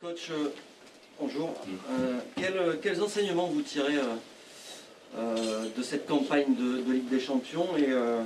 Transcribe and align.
Coach, 0.00 0.30
euh, 0.30 0.50
bonjour. 1.20 1.54
Euh, 1.90 2.18
quels, 2.36 2.78
quels 2.80 3.02
enseignements 3.02 3.48
vous 3.48 3.62
tirez 3.62 3.96
euh, 3.96 4.04
euh, 5.18 5.64
de 5.76 5.82
cette 5.82 6.06
campagne 6.06 6.54
de, 6.54 6.82
de 6.82 6.92
Ligue 6.92 7.08
des 7.08 7.18
Champions 7.18 7.66
et 7.76 7.86
euh, 7.88 8.22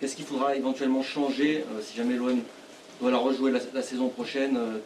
qu'est-ce 0.00 0.16
qu'il 0.16 0.24
faudra 0.24 0.56
éventuellement 0.56 1.02
changer 1.02 1.58
euh, 1.76 1.82
si 1.82 1.94
jamais 1.96 2.16
l'OM 2.16 2.40
doit 3.02 3.10
la 3.10 3.18
rejouer 3.18 3.50
la, 3.50 3.58
la 3.74 3.82
saison 3.82 4.08
prochaine 4.08 4.56
euh, 4.56 4.78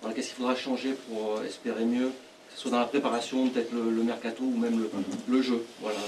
voilà, 0.00 0.14
Qu'est-ce 0.16 0.28
qu'il 0.28 0.36
faudra 0.36 0.56
changer 0.56 0.94
pour 1.08 1.36
euh, 1.36 1.44
espérer 1.44 1.84
mieux 1.84 2.06
que 2.08 2.54
ce 2.54 2.60
soit 2.62 2.70
dans 2.70 2.80
la 2.80 2.86
préparation, 2.86 3.48
peut-être 3.48 3.72
le, 3.72 3.90
le 3.90 4.02
mercato 4.02 4.44
ou 4.44 4.56
même 4.56 4.78
le, 4.78 4.88
le 5.28 5.42
jeu. 5.42 5.60
Voilà. 5.80 5.98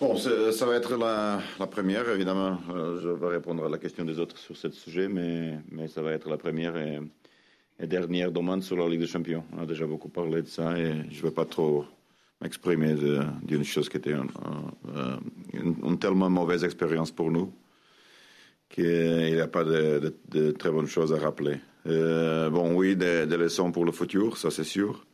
Bon, 0.00 0.16
ça 0.16 0.66
va 0.66 0.76
être 0.76 0.96
la, 0.96 1.40
la 1.58 1.66
première, 1.66 2.08
évidemment. 2.10 2.58
Euh, 2.72 3.00
je 3.02 3.08
vais 3.08 3.26
répondre 3.26 3.64
à 3.64 3.68
la 3.68 3.78
question 3.78 4.04
des 4.04 4.20
autres 4.20 4.38
sur 4.38 4.56
ce 4.56 4.70
sujet, 4.70 5.08
mais, 5.08 5.58
mais 5.72 5.88
ça 5.88 6.02
va 6.02 6.12
être 6.12 6.28
la 6.30 6.36
première 6.36 6.76
et, 6.76 7.00
et 7.80 7.86
dernière 7.86 8.32
demande 8.32 8.62
sur 8.62 8.76
la 8.76 8.88
Ligue 8.88 9.00
des 9.00 9.06
Champions. 9.06 9.44
On 9.56 9.62
a 9.62 9.66
déjà 9.66 9.86
beaucoup 9.86 10.08
parlé 10.08 10.42
de 10.42 10.46
ça 10.46 10.78
et 10.78 10.92
je 11.10 11.18
ne 11.18 11.22
vais 11.22 11.30
pas 11.30 11.44
trop 11.44 11.84
m'exprimer 12.40 12.94
d'une 13.42 13.64
chose 13.64 13.88
qui 13.88 13.96
était 13.98 14.12
un- 14.14 14.26
un- 14.94 15.20
une, 15.52 15.98
tellement 15.98 16.30
mauvaise 16.30 16.64
expérience 16.64 17.10
pour 17.10 17.30
nous 17.30 17.52
qu'il 18.68 19.34
n'y 19.34 19.40
a 19.40 19.46
pas 19.46 19.64
de, 19.64 20.50
très 20.58 20.70
bonnes 20.70 20.86
choses 20.88 21.12
à 21.12 21.18
rappeler. 21.18 21.56
Euh, 21.86 22.50
bon, 22.50 22.74
oui, 22.74 22.96
des, 22.96 23.24
leçons 23.26 23.70
pour 23.72 23.84
le 23.84 23.92
futur, 23.92 24.36
ça 24.36 24.50
c'est 24.50 24.64
sûr. 24.64 25.06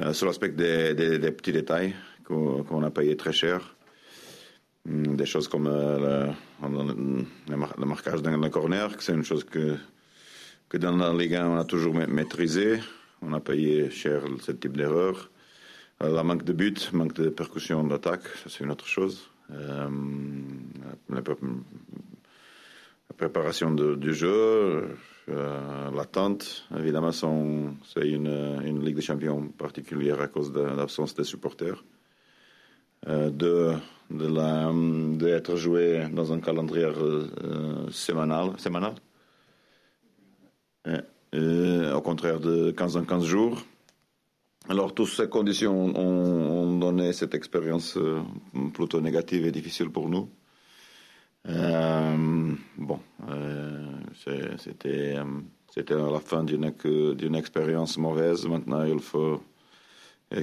Euh, 0.00 0.12
sur 0.12 0.26
l'aspect 0.26 0.50
des, 0.50 0.94
petits 1.32 1.52
détails 1.52 1.94
qu'on 2.24 2.82
a 2.84 2.90
payé 2.90 3.16
très 3.16 3.32
cher. 3.32 3.74
Hum, 4.88 5.16
Des 5.16 5.26
choses 5.26 5.48
comme 5.48 5.66
euh, 5.66 6.32
le, 6.62 6.94
le 7.48 7.56
mar- 7.56 7.74
le 7.76 7.84
marquage 7.86 8.22
d'un 8.22 8.48
corner, 8.50 8.88
c'est 9.00 9.12
une 9.12 9.24
chose 9.24 9.44
que, 9.44 9.76
que 10.70 10.78
dans 10.78 10.96
la 10.96 11.12
Ligue 11.12 11.34
1 11.34 11.46
on 11.48 11.56
a 11.58 11.64
toujours 11.64 11.92
ma- 11.94 12.06
maîtrisé. 12.06 12.78
On 13.22 13.32
a 13.34 13.40
payé 13.40 13.90
cher 13.90 14.22
ce 14.40 14.52
type 14.52 14.76
d'erreur. 14.76 15.30
Euh, 16.02 16.10
la 16.14 16.22
manque 16.22 16.44
de 16.44 16.52
but, 16.54 16.90
manque 16.94 17.12
de 17.14 17.28
percussion 17.28 17.84
d'attaque, 17.84 18.22
ça 18.42 18.48
c'est 18.48 18.64
une 18.64 18.70
autre 18.70 18.86
chose. 18.86 19.28
Euh, 19.50 19.88
la, 21.10 21.20
pré- 21.22 21.34
la 23.10 23.14
préparation 23.16 23.72
du 23.72 24.14
jeu, 24.14 24.96
euh, 25.28 25.90
l'attente, 25.94 26.66
évidemment, 26.78 27.10
c'est 27.12 28.08
une, 28.08 28.80
Ligue 28.84 28.96
des 28.96 29.02
Champions 29.02 29.48
particulière 29.48 30.20
à 30.22 30.28
cause 30.28 30.50
de 30.52 30.60
l'absence 30.62 31.14
des 31.14 31.24
supporters. 31.24 31.84
Euh, 33.08 33.30
d'être 34.10 35.56
joué 35.56 36.06
dans 36.12 36.32
un 36.32 36.40
calendrier 36.40 36.88
sémanal 37.90 38.52
Euh, 40.86 41.00
euh, 41.34 41.94
au 41.94 42.00
contraire 42.00 42.40
de 42.40 42.72
15 42.72 42.96
en 42.96 43.04
15 43.04 43.24
jours. 43.24 43.62
Alors 44.68 44.94
toutes 44.94 45.08
ces 45.08 45.28
conditions 45.28 45.96
ont, 45.96 46.78
donné 46.78 47.12
cette 47.12 47.34
expérience 47.34 47.96
euh, 47.96 48.20
plutôt 48.74 49.00
négative 49.00 49.46
et 49.46 49.52
difficile 49.52 49.90
pour 49.90 50.08
nous. 50.08 50.28
Euh, 51.48 52.54
bon 52.76 53.00
c'était 54.14 55.14
la 55.14 56.20
fin 56.20 56.44
d'une 56.44 57.34
expérience 57.36 57.96
mauvaise. 57.96 58.46
Maintenant 58.46 58.84
il 58.84 58.98
faut 58.98 59.40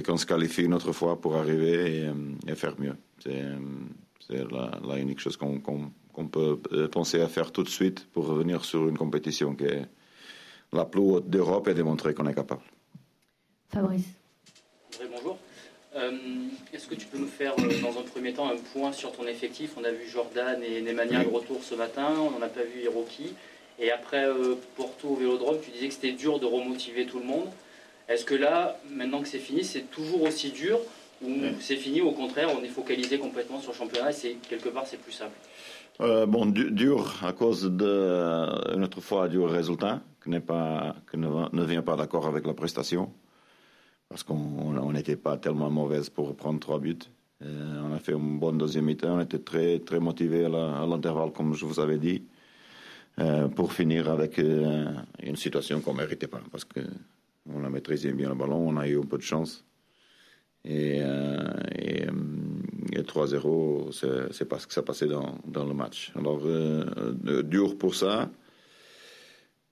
qu'on 0.04 0.16
se 0.16 0.26
qualifie 0.26 0.62
une 0.62 0.74
autre 0.74 0.92
fois 0.92 1.20
pour 1.20 1.36
arriver 1.36 2.10
et, 2.46 2.54
faire 2.54 2.74
mieux. 2.78 2.96
C'est 3.20 3.44
la, 4.50 4.80
la 4.86 4.98
unique 4.98 5.20
chose 5.20 5.36
qu'on 5.36 6.28
peut 6.28 6.60
penser 6.90 7.20
à 7.20 7.28
faire 7.28 7.52
tout 7.52 7.62
de 7.62 7.68
suite 7.68 8.06
pour 8.12 8.26
revenir 8.26 8.64
sur 8.64 8.88
une 8.88 8.96
compétition 8.96 9.54
qui 9.54 9.64
est 9.64 9.86
la 10.72 10.84
plus 10.84 11.00
haute 11.00 11.28
d'Europe 11.28 11.68
et 11.68 11.74
démontrer 11.74 12.14
qu'on 12.14 12.26
est 12.26 12.34
capable. 12.34 12.62
Fabrice. 13.72 14.04
André, 14.94 15.08
bonjour. 15.14 15.38
Euh, 15.96 16.12
Est-ce 16.72 16.86
que 16.86 16.94
tu 16.94 17.06
peux 17.06 17.18
nous 17.18 17.28
faire, 17.28 17.54
euh, 17.58 17.80
dans 17.82 17.98
un 17.98 18.02
premier 18.02 18.32
temps, 18.32 18.48
un 18.48 18.56
point 18.72 18.92
sur 18.92 19.12
ton 19.12 19.26
effectif? 19.26 19.72
On 19.76 19.84
a 19.84 19.90
vu 19.90 20.08
Jordan 20.08 20.62
et 20.62 20.80
Nemanja 20.82 21.24
de 21.24 21.28
retour 21.28 21.62
ce 21.62 21.74
matin, 21.74 22.14
on 22.18 22.30
n'en 22.30 22.42
a 22.42 22.48
pas 22.48 22.62
vu 22.62 22.82
Hiroki. 22.82 23.34
Et 23.78 23.90
après 23.90 24.26
euh, 24.26 24.56
Porto 24.76 25.08
au 25.08 25.14
Vélodrome, 25.16 25.58
tu 25.62 25.70
disais 25.70 25.88
que 25.88 25.94
c'était 25.94 26.12
dur 26.12 26.38
de 26.38 26.46
remotiver 26.46 27.06
tout 27.06 27.18
le 27.18 27.24
monde. 27.24 27.48
Est-ce 28.08 28.24
que 28.24 28.34
là, 28.34 28.78
maintenant 28.90 29.20
que 29.22 29.28
c'est 29.28 29.38
fini, 29.38 29.64
c'est 29.64 29.90
toujours 29.90 30.22
aussi 30.22 30.50
dur 30.50 30.80
ou 31.22 31.30
c'est 31.60 31.76
fini, 31.76 32.00
au 32.00 32.12
contraire, 32.12 32.48
on 32.56 32.62
est 32.62 32.68
focalisé 32.68 33.18
complètement 33.18 33.60
sur 33.60 33.72
le 33.72 33.76
championnat 33.76 34.10
et 34.10 34.14
c'est 34.14 34.32
quelque 34.48 34.68
part 34.68 34.86
c'est 34.86 34.98
plus 34.98 35.12
simple? 35.12 35.36
Euh, 36.00 36.26
bon, 36.26 36.46
du- 36.46 36.70
dur 36.70 37.12
à 37.24 37.32
cause 37.32 37.64
de 37.64 37.84
euh, 37.84 38.74
une 38.76 38.84
autre 38.84 39.00
fois 39.00 39.28
du 39.28 39.40
résultat, 39.40 40.00
qui 40.22 40.30
qui 40.30 41.16
ne, 41.18 41.28
ne 41.56 41.64
vient 41.64 41.82
pas 41.82 41.96
d'accord 41.96 42.26
avec 42.26 42.46
la 42.46 42.54
prestation, 42.54 43.12
parce 44.08 44.22
qu'on 44.22 44.34
on 44.36 44.92
n'était 44.92 45.16
pas 45.16 45.36
tellement 45.38 45.70
mauvaise 45.70 46.08
pour 46.08 46.36
prendre 46.36 46.60
trois 46.60 46.78
buts. 46.78 46.98
Euh, 47.42 47.82
on 47.84 47.92
a 47.92 47.98
fait 47.98 48.12
une 48.12 48.38
bonne 48.38 48.58
deuxième 48.58 48.84
mi-temps, 48.84 49.16
on 49.16 49.20
était 49.20 49.40
très 49.40 49.80
très 49.80 49.98
motivé 49.98 50.44
à 50.44 50.86
l'intervalle, 50.86 51.32
comme 51.32 51.54
je 51.54 51.64
vous 51.64 51.80
avais 51.80 51.98
dit, 51.98 52.22
pour 53.56 53.72
finir 53.72 54.08
avec 54.08 54.38
une 54.38 55.36
situation 55.36 55.80
qu'on 55.80 55.94
méritait 55.94 56.28
pas, 56.28 56.40
parce 56.52 56.64
que 56.64 56.80
on 57.52 57.64
a 57.64 57.70
maîtrisé 57.70 58.12
bien 58.12 58.28
le 58.28 58.36
ballon, 58.36 58.68
on 58.68 58.76
a 58.76 58.86
eu 58.86 58.98
un 59.00 59.06
peu 59.06 59.16
de 59.18 59.22
chance. 59.22 59.64
Et, 60.64 61.00
et 62.92 63.02
3-0, 63.02 63.92
c'est 63.92 64.32
c'est 64.32 64.44
pas 64.48 64.58
ce 64.58 64.66
que 64.66 64.72
ça 64.74 64.82
passait 64.82 65.06
dans, 65.06 65.38
dans 65.46 65.64
le 65.66 65.74
match. 65.74 66.12
Alors, 66.16 66.40
euh, 66.44 66.84
euh, 67.26 67.42
dur 67.42 67.76
pour 67.78 67.94
ça. 67.94 68.30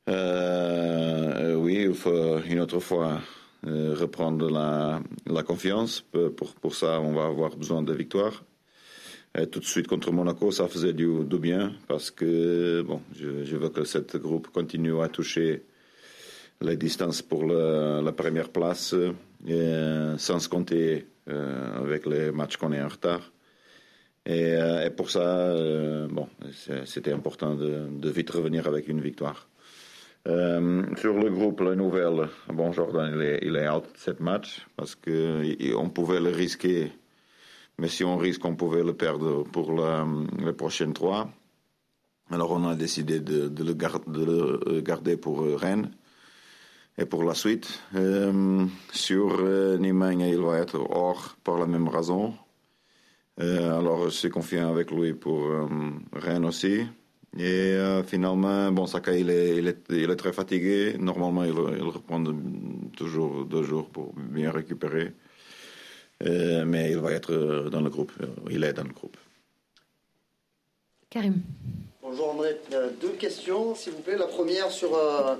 Euh, 0.08 1.54
oui, 1.56 1.84
il 1.88 1.94
faut 1.94 2.38
une 2.40 2.60
autre 2.60 2.80
fois 2.80 3.20
euh, 3.66 3.94
reprendre 3.98 4.50
la, 4.50 5.00
la 5.26 5.42
confiance. 5.42 6.00
Pour, 6.36 6.54
pour- 6.54 6.74
ça, 6.74 7.00
on 7.00 7.12
va 7.12 7.26
avoir 7.26 7.56
besoin 7.56 7.82
de 7.82 7.92
victoires. 7.92 8.44
Tout 9.52 9.60
de 9.60 9.66
suite 9.66 9.86
contre 9.86 10.12
Monaco, 10.12 10.50
ça 10.50 10.66
faisait 10.66 10.94
du, 10.94 11.22
du 11.24 11.38
bien 11.38 11.72
parce 11.88 12.10
que 12.10 12.80
bon, 12.80 13.02
je, 13.14 13.56
veux 13.56 13.68
que 13.68 13.84
cette 13.84 14.16
groupe 14.16 14.48
continue 14.48 14.98
à 15.02 15.08
toucher 15.10 15.62
les 16.62 16.78
distances 16.78 17.20
pour 17.20 17.44
la 17.44 18.12
première 18.12 18.48
place, 18.48 18.94
euh, 18.94 20.16
sans 20.16 20.38
se 20.40 20.48
compter 20.48 20.84
euh, 20.94 21.15
avec 21.28 22.06
les 22.06 22.30
matchs 22.32 22.56
qu'on 22.56 22.72
est 22.72 22.80
en 22.82 22.88
retard. 22.88 23.32
Et, 24.26 24.54
euh, 24.56 24.90
pour 24.90 25.10
ça, 25.10 25.20
euh, 25.20 26.08
bon, 26.08 26.28
c'était 26.84 27.12
important 27.12 27.54
de, 27.54 27.88
vite 28.10 28.30
revenir 28.30 28.66
avec 28.66 28.88
une 28.88 29.00
victoire. 29.00 29.48
Euh, 30.26 30.82
sur 30.96 31.14
le 31.14 31.30
groupe, 31.30 31.60
la 31.60 31.76
nouvelle, 31.76 32.28
bon, 32.52 32.72
Jordan, 32.72 33.12
il 33.14 33.22
est, 33.22 33.38
il 33.42 33.56
out 33.68 33.84
de 33.84 33.88
cette 33.98 34.18
match 34.18 34.66
parce 34.76 34.96
que 34.96 35.44
i- 35.44 35.72
on 35.74 35.88
pouvait 35.88 36.18
le 36.18 36.30
risquer, 36.30 36.90
mais 37.78 37.86
si 37.86 38.02
on 38.02 38.16
risque, 38.16 38.44
on 38.44 38.56
pouvait 38.56 38.82
le 38.82 38.94
perdre 38.94 39.44
pour 39.44 39.70
les 40.44 40.52
prochaines 40.52 40.92
trois. 40.94 41.30
Alors 42.32 42.50
on 42.50 42.66
a 42.68 42.74
décidé 42.74 43.20
de, 43.20 43.48
le, 43.62 43.74
gar- 43.74 44.00
de 44.08 44.24
le 44.24 44.80
garder 44.80 45.16
pour 45.16 45.42
euh, 45.44 45.54
Rennes. 45.54 45.92
Et 46.98 47.04
pour 47.04 47.24
la 47.24 47.34
suite, 47.34 47.82
euh, 47.94 48.64
sur 48.90 49.40
euh, 49.40 49.78
il 49.80 50.40
va 50.40 50.58
être 50.58 50.76
hors 50.76 51.36
par 51.44 51.58
la 51.58 51.66
même 51.66 51.88
raison. 51.88 52.34
Euh, 53.38 53.78
alors 53.78 54.04
je 54.04 54.16
suis 54.16 54.30
confiant 54.30 54.70
avec 54.70 54.90
lui 54.90 55.12
pour 55.12 55.44
euh, 55.44 55.68
Rennes 56.12 56.46
aussi. 56.46 56.86
Et 57.38 57.76
finalement, 58.06 58.72
bon, 58.72 58.86
Saka, 58.86 59.14
il 59.14 59.28
est, 59.28 60.16
très 60.16 60.32
fatigué. 60.32 60.96
Normalement, 60.98 61.44
il, 61.44 61.50
il 61.50 61.82
reprend 61.82 62.24
toujours 62.96 63.44
deux 63.44 63.62
jours 63.62 63.90
pour 63.90 64.14
bien 64.14 64.50
récupérer. 64.50 65.12
Mais 66.24 66.92
il 66.92 66.96
va 66.96 67.12
être 67.12 67.68
dans 67.70 67.82
le 67.82 67.90
groupe. 67.90 68.12
Il 68.50 68.64
est 68.64 68.72
dans 68.72 68.84
le 68.84 68.94
groupe. 68.94 69.18
Karim. 71.10 71.42
Bonjour 72.08 72.30
André, 72.30 72.56
Euh, 72.72 72.90
deux 73.00 73.10
questions 73.18 73.74
s'il 73.74 73.92
vous 73.92 74.00
plaît. 74.00 74.16
La 74.16 74.28
première 74.28 74.70
sur 74.70 74.96
euh, 74.96 75.34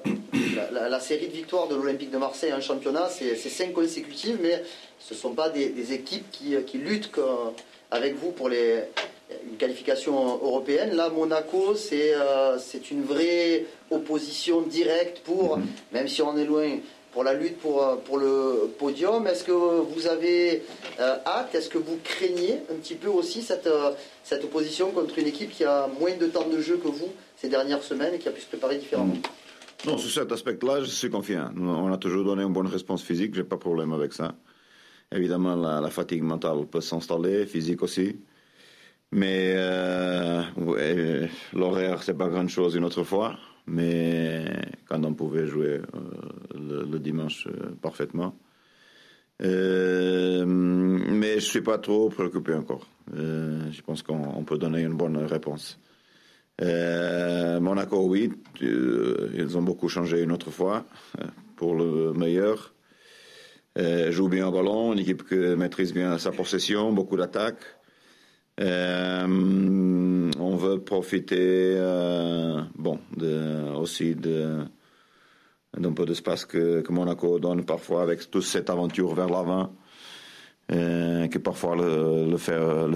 la, 0.72 0.99
série 0.99 1.28
de 1.28 1.32
victoires 1.32 1.69
de 1.69 1.77
l'Olympique 1.77 2.10
de 2.10 2.19
Marseille 2.19 2.53
en 2.53 2.61
championnat, 2.61 3.08
c'est 3.08 3.37
cinq 3.37 3.73
consécutives, 3.73 4.38
mais 4.43 4.64
ce 4.99 5.14
ne 5.14 5.19
sont 5.19 5.32
pas 5.32 5.49
des, 5.49 5.93
équipes 5.93 6.29
qui, 6.32 6.56
qui 6.67 6.79
luttent 6.79 7.20
avec 7.93 8.17
vous 8.17 8.32
pour 8.32 8.49
les, 8.49 8.82
une 9.49 9.56
qualification 9.56 10.41
européenne. 10.43 10.96
Là, 10.96 11.08
Monaco, 11.08 11.76
c'est 11.76 12.14
euh, 12.14 12.58
une 12.91 13.05
vraie 13.05 13.64
opposition 13.93 14.62
directe 14.62 15.20
pour, 15.20 15.61
même 15.93 16.08
si 16.08 16.20
on 16.20 16.37
est 16.37 16.44
loin, 16.44 16.79
pour 17.17 17.25
la 17.25 17.33
lutte 17.33 17.57
pour, 17.61 17.83
euh, 17.83 17.97
pour 17.97 18.19
le 18.19 18.69
podium. 18.79 19.27
Est-ce 19.27 19.43
que 19.43 19.51
vous 19.51 20.07
avez 20.07 20.63
euh, 21.01 21.17
hâte? 21.25 21.55
Est-ce 21.55 21.71
que 21.71 21.79
vous 21.79 21.99
craignez 22.05 22.59
un 22.71 22.75
petit 22.75 22.95
peu 22.95 23.09
aussi 23.09 23.41
cette, 23.41 23.67
euh, 23.67 23.93
cette 24.23 24.45
opposition 24.45 24.91
contre 24.91 25.19
une 25.19 25.27
équipe 25.27 25.51
qui 25.51 25.65
a 25.65 25.89
moins 25.99 26.15
de 26.15 26.27
temps 26.27 26.47
de 26.47 26.61
jeu 26.61 26.77
que 26.77 26.89
vous 26.89 27.11
ces 27.39 27.49
dernières 27.49 27.83
semaines 27.83 28.13
et 28.13 28.19
qui 28.19 28.29
a 28.29 28.33
pu 28.33 28.43
se 28.43 28.47
préparer 28.47 28.77
différemment? 28.77 29.17
Non, 29.87 29.97
sur 29.97 30.11
cet 30.11 30.31
aspect-là, 30.31 30.83
je 30.83 30.91
suis 30.91 31.09
confiant. 31.09 31.51
On 31.59 31.91
a 31.91 31.97
toujours 31.97 32.23
donné 32.23 32.43
une 32.43 32.53
bonne 32.53 32.67
réponse 32.67 33.03
physique, 33.03 33.35
j'ai 33.35 33.45
pas 33.45 33.57
de 33.57 33.63
problème 33.63 33.95
avec 33.95 34.13
ça. 34.13 34.35
Évidemment, 35.11 35.57
la, 35.57 35.89
fatigue 35.89 36.23
mentale 36.23 36.67
peut 36.71 36.83
s'installer, 36.83 37.47
physique 37.47 37.83
aussi. 37.83 38.21
Mais 39.11 39.55
euh, 39.57 40.43
ouais, 40.59 41.31
l'horaire, 41.55 42.03
pas 42.05 42.29
grand-chose 42.29 42.75
une 42.75 42.85
autre 42.85 43.05
fois. 43.05 43.39
Mais 43.67 44.45
quand 44.87 45.05
on 45.05 45.15
pouvait 45.15 45.47
jouer 45.47 45.81
euh, 45.95 46.85
le, 46.91 46.99
dimanche 46.99 47.49
parfaitement. 47.83 48.37
mais 49.41 49.47
je 51.35 51.45
suis 51.45 51.63
pas 51.63 51.79
trop 51.79 52.09
préoccupé 52.09 52.55
encore. 52.55 52.87
je 53.13 53.83
pense 53.83 54.03
qu'on 54.03 54.45
peut 54.45 54.59
donner 54.59 54.83
une 54.83 54.97
bonne 54.97 55.19
réponse. 55.19 55.79
Monaco, 56.61 58.07
oui, 58.07 58.33
ils 58.61 59.59
ont 59.59 59.63
beaucoup 59.63 59.89
changé 59.89 60.23
une 60.23 60.33
autre 60.33 60.51
fois 60.51 60.87
pour 61.57 61.75
le 61.75 62.13
meilleur. 62.15 62.73
joue 63.77 64.29
bien 64.29 64.49
au 64.49 64.53
ballon, 64.53 64.93
une 64.93 65.01
équipe 65.01 65.29
qui 65.29 65.35
maîtrise 65.35 65.93
bien 65.93 66.17
sa 66.19 66.31
possession, 66.31 66.93
beaucoup 66.93 67.17
d'attaques. 67.17 67.75
Euh, 68.58 70.31
on 70.38 70.56
veut 70.56 70.81
profiter 70.81 71.75
euh, 71.76 72.62
bon, 72.75 72.99
aussi 73.76 74.14
d'un 74.14 74.69
peu 75.94 76.06
d'espace 76.06 76.47
que, 76.47 76.81
que, 76.81 76.93
Monaco 76.93 77.38
donne 77.38 77.64
parfois 77.64 78.03
avec 78.03 78.31
toute 78.31 78.44
cette 78.44 78.70
aventure 78.70 79.14
vers 79.14 79.29
l'avant, 79.29 79.75
euh, 80.73 81.29
qui 81.29 81.38
parfois 81.38 81.76
le, 81.76 82.31
le, 82.31 82.38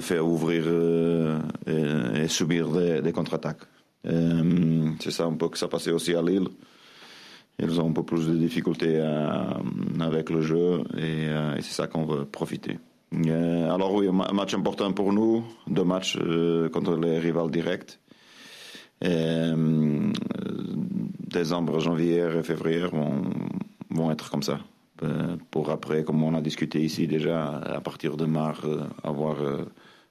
fait, 0.01 0.19
ouvrir 0.19 0.65
euh, 0.67 1.39
et, 1.67 2.27
subir 2.29 2.69
des, 3.03 3.13
contre-attaques. 3.13 3.65
C'est 4.03 5.11
ça 5.11 5.25
un 5.25 5.35
peu 5.35 5.51
que 5.51 5.59
ça 5.59 5.69
passait 5.69 5.93
aussi 5.93 6.15
à 6.15 6.23
Lille. 6.23 6.49
Ils 7.59 7.79
ont 7.79 7.91
un 7.91 7.93
peu 7.93 8.03
plus 8.03 8.27
de 8.27 8.35
difficultés 8.35 8.99
avec 10.01 10.31
le 10.31 10.41
jeu 10.41 10.83
et 10.97 11.29
c'est 11.57 11.75
ça 11.75 11.87
qu'on 11.87 12.07
veut 12.07 12.25
profiter. 12.25 12.79
Euh, 13.13 13.71
alors 13.71 13.93
oui, 13.95 14.09
un 14.09 14.33
match 14.33 14.55
important 14.55 14.93
pour 14.93 15.13
nous, 15.13 15.45
deux 15.67 15.85
matchs 15.85 16.17
euh, 16.21 16.69
contre 16.69 16.97
les 16.97 17.19
rivales 17.19 17.51
directs. 17.51 17.99
Euh, 19.03 20.13
décembre, 21.27 21.81
janvier 21.81 22.19
et 22.19 22.43
février 22.43 22.87
vont, 22.87 23.23
vont 23.91 24.11
être 24.11 24.31
comme 24.31 24.43
ça. 24.43 24.61
pour 25.51 25.71
après, 25.71 26.05
comme 26.05 26.23
on 26.23 26.35
a 26.35 26.43
discuté 26.43 26.81
ici 26.81 27.07
déjà, 27.07 27.57
à 27.57 27.81
partir 27.81 28.17
de 28.17 28.27
mars, 28.27 28.61
avoir 29.03 29.37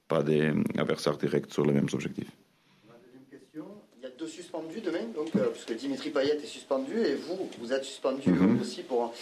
pas 0.07 0.23
des 0.23 0.51
adversaires 0.75 1.17
directs 1.17 1.53
sur 1.53 1.65
les 1.65 1.73
mêmes 1.73 1.91
objectifs. 1.93 2.31
question. 3.29 3.65
Il 3.97 4.03
y 4.03 4.07
a 4.07 4.09
deux 4.17 4.27
suspendus 4.27 4.81
demain, 4.81 5.05
donc, 5.15 5.31
puisque 5.53 5.75
Dimitri 5.79 6.09
Payet 6.09 6.37
est 6.37 6.47
suspendu 6.47 6.97
et 6.97 7.15
vous, 7.15 7.47
vous 7.59 7.71
êtes 7.71 7.83
suspendu 7.83 8.31
mm-hmm. 8.31 8.61
aussi 8.61 8.81
pour 8.81 9.13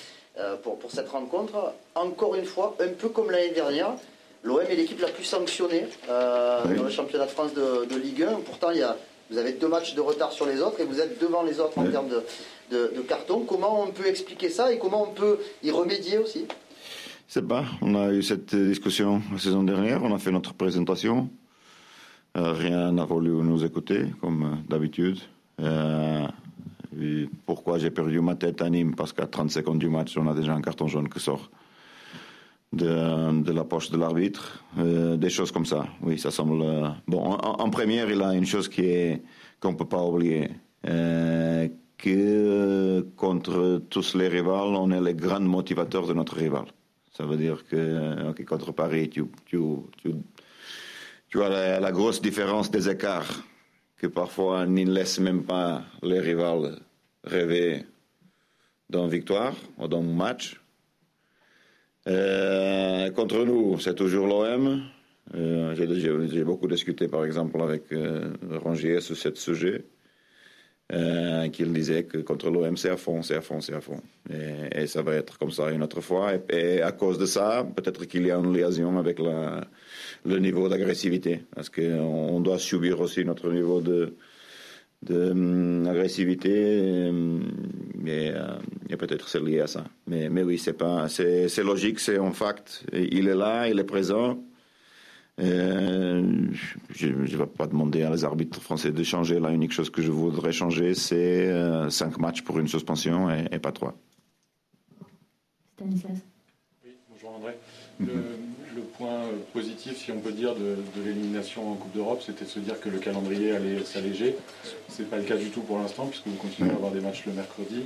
pour, 0.64 0.78
pour, 0.78 0.92
cette 0.92 1.10
rencontre. 1.10 1.74
Encore 1.96 2.36
une 2.36 2.46
fois, 2.46 2.76
un 2.80 2.90
peu 2.90 3.10
comme 3.10 3.32
l'année 3.32 3.52
dernière, 3.52 3.96
l'OM 4.44 4.62
est 4.62 4.76
l'équipe 4.76 5.00
la 5.02 5.10
plus 5.10 5.24
sanctionnée 5.24 5.86
euh, 6.10 6.64
dans 6.76 6.84
le 6.84 6.90
championnat 6.90 7.26
de 7.26 7.32
France 7.32 7.54
de, 7.54 7.86
de, 7.86 8.00
Ligue 8.00 8.24
1. 8.24 8.42
Pourtant, 8.46 8.72
il 8.72 8.80
y 8.80 8.84
a, 8.84 8.96
vous 9.30 9.38
avez 9.38 9.54
deux 9.54 9.68
matchs 9.68 9.96
de 9.96 10.02
retard 10.02 10.32
sur 10.32 10.46
les 10.46 10.62
autres 10.62 10.80
et 10.80 10.86
vous 10.86 11.00
êtes 11.00 11.20
devant 11.20 11.44
les 11.44 11.60
autres 11.60 11.78
en 11.78 11.86
termes 11.86 12.10
de, 12.10 12.24
de, 12.72 12.94
de 12.96 13.02
cartons. 13.02 13.42
Comment 13.42 13.84
on 13.84 13.92
peut 13.92 14.08
expliquer 14.08 14.50
ça 14.50 14.72
et 14.72 14.78
comment 14.78 15.04
on 15.04 15.14
peut 15.14 15.40
y 15.64 15.72
remédier 15.72 16.18
aussi? 16.18 16.46
Je 17.28 17.34
sais 17.34 17.42
pas. 17.42 17.66
On 17.82 17.96
a 17.96 18.12
eu 18.12 18.24
cette 18.24 18.56
discussion 18.56 19.22
la 19.32 19.40
saison 19.40 19.64
dernière. 19.64 20.02
On 20.04 20.16
a 20.16 20.20
fait 20.20 20.32
notre 20.32 20.54
présentation. 20.54 21.30
Euh, 22.38 22.54
rien 22.54 22.92
n'a 22.92 23.06
voulu 23.06 23.32
nous 23.32 23.66
écouter, 23.66 24.06
comme 24.22 24.44
euh, 24.44 24.70
d'habitude. 24.70 25.18
Euh, 25.60 26.28
pourquoi 27.46 27.78
j'ai 27.78 27.92
perdu 27.92 28.22
ma 28.22 28.36
tête 28.36 28.62
à 28.62 28.70
Nîmes? 28.70 28.96
Parce 28.96 29.14
qu'à 29.14 29.28
30 29.28 29.52
secondes 29.52 29.80
du 29.80 29.90
match, 29.90 30.18
on 30.18 30.28
a 30.28 30.34
déjà 30.34 30.54
un 30.54 30.62
carton 30.62 30.88
jaune 30.88 31.10
qui 31.10 31.20
sort 31.20 31.50
de, 32.74 33.52
la 33.52 33.64
poche 33.64 33.90
de 33.90 33.98
l'arbitre. 33.98 34.64
Euh, 34.78 35.18
des 35.18 35.30
choses 35.30 35.52
comme 35.52 35.66
ça. 35.66 35.88
Oui, 36.02 36.20
ça 36.20 36.32
semble. 36.32 36.62
Euh, 36.62 36.90
bon, 37.08 37.20
en, 37.20 37.70
première, 37.70 38.10
il 38.10 38.22
a 38.22 38.34
une 38.34 38.46
chose 38.46 38.68
qui 38.68 38.86
est 38.86 39.22
qu'on 39.60 39.76
peut 39.76 39.86
pas 39.88 40.04
oublier. 40.04 40.50
Euh, 40.88 41.68
que 41.98 43.02
contre 43.16 43.82
tous 43.90 44.14
les 44.14 44.28
rivals, 44.28 44.76
on 44.76 44.92
est 44.92 45.02
les 45.02 45.16
grands 45.16 45.40
motivateurs 45.40 46.06
de 46.06 46.14
notre 46.14 46.36
rival. 46.36 46.66
Ça 47.12 47.26
veut 47.26 47.38
dire 47.38 47.66
que 47.68 48.44
contre 48.44 48.72
Paris, 48.72 49.10
tu, 49.10 49.26
tu, 49.46 49.58
tu, 49.98 50.12
tu 51.30 51.42
as 51.42 51.80
la, 51.80 51.92
grosse 51.92 52.22
différence 52.22 52.70
des 52.70 52.88
écarts 52.88 53.44
que 53.98 54.06
parfois 54.06 54.68
ne 54.68 54.86
laisse 54.86 55.20
même 55.20 55.44
pas 55.44 55.82
les 56.04 56.20
rivales 56.20 56.78
rêver 57.28 57.86
d'une 58.90 59.10
victoire 59.10 59.56
ou 59.78 59.88
d'un 59.88 60.02
match. 60.02 60.60
Euh, 62.08 63.10
contre 63.12 63.44
nous, 63.44 63.80
c'est 63.80 63.96
toujours 63.96 64.28
l'OM. 64.28 64.82
Euh, 65.36 65.76
J'ai 65.76 66.44
beaucoup 66.44 66.68
discuté, 66.68 67.08
par 67.08 67.26
exemple, 67.26 67.62
avec 67.62 67.92
euh, 67.92 68.32
Rongier 68.64 69.02
sur 69.02 69.18
ce 69.18 69.34
sujet. 69.36 69.84
Qu'il 71.52 71.74
disait 71.74 72.06
que 72.06 72.20
contre 72.20 72.50
l'OM, 72.50 72.78
c'est 72.78 72.90
à 72.90 72.96
fond, 72.96 73.22
c'est 73.22 73.36
à 73.36 73.42
fond, 73.42 73.60
c'est 73.60 73.74
à 73.74 73.82
fond. 73.82 74.02
Et, 74.74 74.88
ça 74.88 75.02
va 75.02 75.16
être 75.16 75.38
comme 75.38 75.52
ça 75.52 75.70
une 75.70 75.84
autre 75.84 76.00
fois. 76.00 76.32
Et, 76.50 76.82
à 76.82 76.94
cause 76.94 77.18
de 77.18 77.26
ça, 77.26 77.68
peut-être 77.76 78.06
qu'il 78.06 78.26
y 78.26 78.32
a 78.32 78.38
une 78.38 78.56
liaison 78.56 78.98
avec 78.98 79.20
le 79.20 80.40
niveau 80.40 80.70
d'agressivité. 80.70 81.42
Parce 81.54 81.70
qu'on 81.70 82.40
doit 82.40 82.58
subir 82.58 83.02
aussi 83.02 83.26
notre 83.26 83.52
niveau 83.52 83.82
de, 83.82 84.14
d'agressivité, 85.02 86.50
de, 86.50 87.10
hum, 87.10 87.52
mais 87.96 88.32
euh, 88.34 88.98
peut-être 88.98 89.30
c'est 89.30 89.40
lié 89.40 89.62
à 89.62 89.68
ça. 89.68 89.84
Mais, 90.08 90.30
mais 90.30 90.44
oui, 90.44 90.58
c'est 90.58 90.74
pas, 90.74 91.08
c'est, 91.08 91.48
c'est 91.50 91.64
logique, 91.64 92.00
c'est 92.00 92.18
un 92.18 92.32
fact. 92.32 92.86
Il 92.94 93.28
est 93.28 93.36
là, 93.36 93.68
il 93.68 93.80
est 93.80 93.84
présent. 93.84 94.40
Euh, 95.40 96.48
je 96.96 97.08
ne 97.10 97.38
vais 97.38 97.46
pas 97.46 97.68
demander 97.68 98.02
à 98.02 98.10
les 98.10 98.26
arbitres 98.26 98.60
français 98.60 98.92
de 98.92 99.04
changer. 99.04 99.40
La 99.40 99.52
unique 99.52 99.72
chose 99.72 99.92
que 99.92 100.02
je 100.02 100.12
voudrais 100.12 100.52
changer, 100.52 100.96
c'est 100.96 101.48
euh, 101.48 101.90
cinq 101.92 102.18
matchs 102.18 102.42
pour 102.42 102.58
une 102.58 102.68
suspension 102.68 103.30
et, 103.30 103.46
et 103.52 103.60
pas 103.60 103.72
trois. 103.72 103.96
Stanislas. 105.76 106.18
Oui, 106.84 106.92
bonjour 107.12 107.36
André. 107.36 107.54
Le, 108.00 108.08
point 108.98 109.22
positif, 109.54 109.98
si 110.04 110.12
on 110.12 110.20
peut 110.20 110.32
dire, 110.32 110.56
de, 110.56 110.78
de 110.96 111.06
l'élimination 111.06 111.72
en 111.72 111.76
Coupe 111.76 111.94
d'Europe, 111.94 112.22
c'était 112.26 112.46
de 112.46 112.50
se 112.50 112.60
dire 112.60 112.80
que 112.80 112.90
le 112.90 113.00
calendrier 113.00 113.56
allait 113.56 113.84
s'alléger. 113.84 114.36
Ce 114.90 115.02
n'est 115.02 115.08
pas 115.08 115.18
le 115.18 115.24
cas 115.24 115.36
du 115.36 115.50
tout 115.50 115.62
pour 115.62 115.78
l'instant, 115.80 116.08
puisque 116.08 116.28
vous 116.28 116.36
continuez 116.36 116.72
à 116.72 116.74
avoir 116.74 116.92
des 116.92 117.02
matchs 117.02 117.24
le 117.26 117.34
mercredi. 117.34 117.86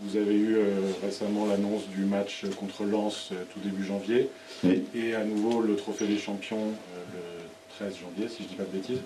Vous 0.00 0.16
avez 0.16 0.34
eu 0.34 0.56
euh, 0.56 0.64
récemment 1.04 1.46
l'annonce 1.46 1.86
du 1.88 2.04
match 2.04 2.44
contre 2.58 2.84
Lens 2.84 3.30
euh, 3.32 3.44
tout 3.52 3.60
début 3.60 3.84
janvier. 3.84 4.28
Oui. 4.64 4.82
Et 4.94 5.14
à 5.14 5.24
nouveau 5.24 5.60
le 5.60 5.76
Trophée 5.76 6.08
des 6.08 6.18
Champions 6.18 6.56
euh, 6.56 7.40
le 7.80 7.86
13 7.86 7.98
janvier, 8.00 8.28
si 8.28 8.38
je 8.38 8.42
ne 8.44 8.48
dis 8.48 8.54
pas 8.56 8.64
de 8.64 8.76
bêtises. 8.76 9.00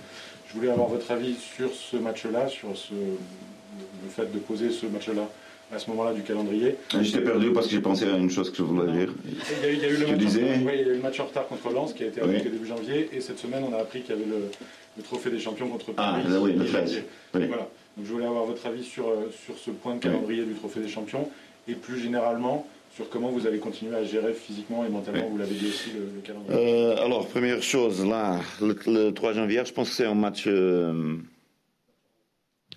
Je 0.49 0.55
voulais 0.55 0.71
avoir 0.71 0.89
votre 0.89 1.11
avis 1.11 1.35
sur 1.35 1.71
ce 1.75 1.97
match-là, 1.97 2.49
sur 2.49 2.77
ce, 2.77 2.95
le 2.95 4.11
fait 4.11 4.33
de 4.33 4.39
poser 4.39 4.71
ce 4.71 4.87
match-là 4.87 5.29
à 5.73 5.79
ce 5.79 5.91
moment-là 5.91 6.13
du 6.13 6.23
calendrier. 6.23 6.77
J'étais 7.01 7.21
perdu 7.21 7.53
parce 7.53 7.67
que 7.67 7.73
j'ai 7.73 7.81
pensé 7.81 8.05
à 8.07 8.17
une 8.17 8.31
chose 8.31 8.51
que 8.51 8.59
je 8.59 8.63
voulais 8.63 8.93
dire. 8.93 9.13
Il 9.25 9.63
y, 9.63 9.65
a, 9.65 9.73
il 9.73 9.79
y 9.81 9.85
a 9.85 9.89
eu 9.89 9.97
le 9.97 10.07
match 10.07 10.19
disais... 10.19 10.43
en, 10.43 10.67
oui, 10.67 10.73
il 10.75 10.81
y 10.81 10.85
a 10.85 10.93
eu 10.93 10.97
le 10.97 11.03
match 11.03 11.19
en 11.21 11.27
retard 11.27 11.47
contre 11.49 11.71
Lens 11.71 11.93
qui 11.93 12.05
a 12.05 12.07
été 12.07 12.21
arrêté 12.21 12.45
oui. 12.45 12.51
début 12.53 12.67
janvier. 12.67 13.09
Et 13.13 13.21
cette 13.21 13.39
semaine, 13.39 13.65
on 13.69 13.75
a 13.75 13.79
appris 13.79 14.03
qu'il 14.03 14.15
y 14.15 14.19
avait 14.19 14.29
le, 14.29 14.51
le, 14.97 15.03
Trophée 15.03 15.31
des 15.31 15.41
Champions 15.41 15.69
contre 15.69 15.93
Paris. 15.93 16.23
Ah, 16.25 16.39
oui, 16.41 16.53
le 16.53 16.65
13. 16.65 17.03
Oui. 17.35 17.47
Voilà. 17.47 17.69
Donc, 17.97 18.07
je 18.07 18.13
voulais 18.13 18.27
avoir 18.27 18.45
votre 18.45 18.65
avis 18.67 18.85
sur, 18.85 19.07
sur 19.45 19.59
ce 19.59 19.71
point 19.71 19.97
de 19.97 20.01
calendrier 20.01 20.45
du 20.45 20.55
Trophée 20.55 20.81
des 20.81 20.89
Champions 20.89 21.29
et 21.69 21.75
plus 21.75 21.99
généralement 21.99 22.67
sur 22.95 23.11
comment 23.11 23.29
vous 23.29 23.47
allez 23.47 23.59
continuer 23.59 23.95
à 23.95 24.05
gérer 24.05 24.33
physiquement 24.33 24.85
et 24.85 24.89
mentalement, 24.89 25.29
vous 25.29 25.37
l'avez 25.37 25.55
dit 25.55 25.69
aussi, 25.69 25.91
le, 25.91 26.15
le 26.15 26.21
calendrier. 26.23 26.59
Euh, 26.59 27.05
alors, 27.05 27.27
première 27.29 27.63
chose, 27.63 28.07
là, 28.07 28.41
le, 28.63 28.75
le, 28.87 29.11
3 29.11 29.35
janvier, 29.35 29.63
je 29.67 29.73
pense 29.73 29.91
que 29.91 29.97
c'est 29.97 30.07
un 30.07 30.15
match 30.15 30.45
euh, 30.47 31.17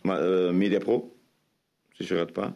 euh, 0.08 0.52
Media 0.52 0.82
Pro, 0.82 1.16
si 1.98 2.04
je 2.06 2.16
ne 2.16 2.20
rate 2.20 2.34
pas. 2.34 2.54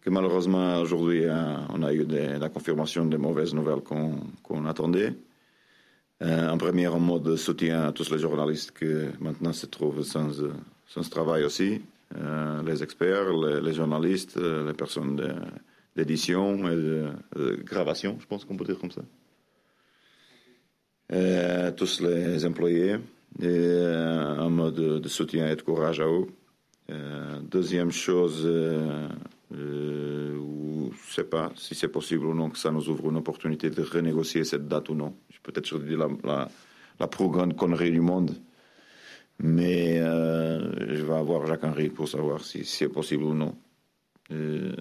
Que 0.00 0.10
malheureusement, 0.10 0.80
aujourd'hui, 0.80 1.24
on 1.70 1.82
a 1.82 1.92
eu 1.92 2.04
la 2.06 2.48
confirmation 2.48 3.04
des 3.06 3.18
mauvaises 3.18 3.54
nouvelles 3.54 3.82
qu'on 3.82 4.20
qu 4.44 4.68
attendait. 4.68 5.14
Euh, 6.20 6.48
en 6.48 6.58
premier, 6.58 6.88
en 6.88 6.98
mode 6.98 7.36
soutien 7.36 7.84
à 7.84 7.92
tous 7.92 8.10
les 8.10 8.18
journalistes 8.18 8.76
qui 8.76 8.86
maintenant 9.20 9.52
se 9.52 9.66
trouvent 9.66 10.02
sans, 10.02 10.30
sans 10.86 11.08
travail 11.08 11.44
aussi. 11.44 11.80
Euh, 12.16 12.62
les 12.64 12.82
experts, 12.82 13.32
les, 13.32 13.72
journalistes, 13.72 14.36
euh, 14.36 14.66
les 14.66 14.72
personnes 14.74 15.22
d'édition 15.94 16.68
et 16.68 16.74
de, 16.74 17.12
gravation, 17.64 18.16
je 18.20 18.26
pense 18.26 18.44
qu'on 18.44 18.56
peut 18.56 18.64
dire 18.64 18.78
comme 18.78 18.90
ça. 18.90 19.02
Tous 21.76 22.00
les 22.00 22.44
employés, 22.44 22.96
et 23.40 23.76
un 23.84 24.48
mode 24.48 24.74
de, 24.74 24.98
de, 24.98 25.08
soutien 25.08 25.48
et 25.48 25.56
de 25.56 25.62
courage 25.62 26.00
à 26.00 26.06
eux. 26.06 26.26
deuxième 27.42 27.92
chose, 27.92 28.46
euh, 29.54 30.36
où 30.36 30.92
je 30.92 31.10
ne 31.10 31.12
sais 31.14 31.24
pas 31.24 31.52
si 31.56 31.74
c'est 31.74 31.88
possible 31.88 32.26
ou 32.26 32.34
non 32.34 32.50
que 32.50 32.58
ça 32.58 32.70
nous 32.70 32.88
ouvre 32.88 33.08
une 33.10 33.16
opportunité 33.16 33.70
de 33.70 33.82
renégocier 33.82 34.44
cette 34.44 34.68
date 34.68 34.90
ou 34.90 34.94
non. 34.94 35.14
Peut-être 35.42 35.66
je 35.66 35.76
dis 35.76 35.96
la, 35.96 36.08
la, 36.98 37.06
plus 37.06 37.28
grande 37.28 37.56
connerie 37.56 37.90
du 37.90 38.00
monde. 38.00 38.34
Mais 39.38 40.00
euh, 40.00 40.94
je 40.94 41.02
vais 41.02 41.14
avoir 41.14 41.46
Jacques 41.46 41.64
Henry 41.64 41.88
pour 41.88 42.08
savoir 42.08 42.44
si, 42.44 42.64
c'est 42.64 42.88
possible 42.88 43.24
ou 43.24 43.34
non. 43.34 43.54
Euh, 44.32 44.74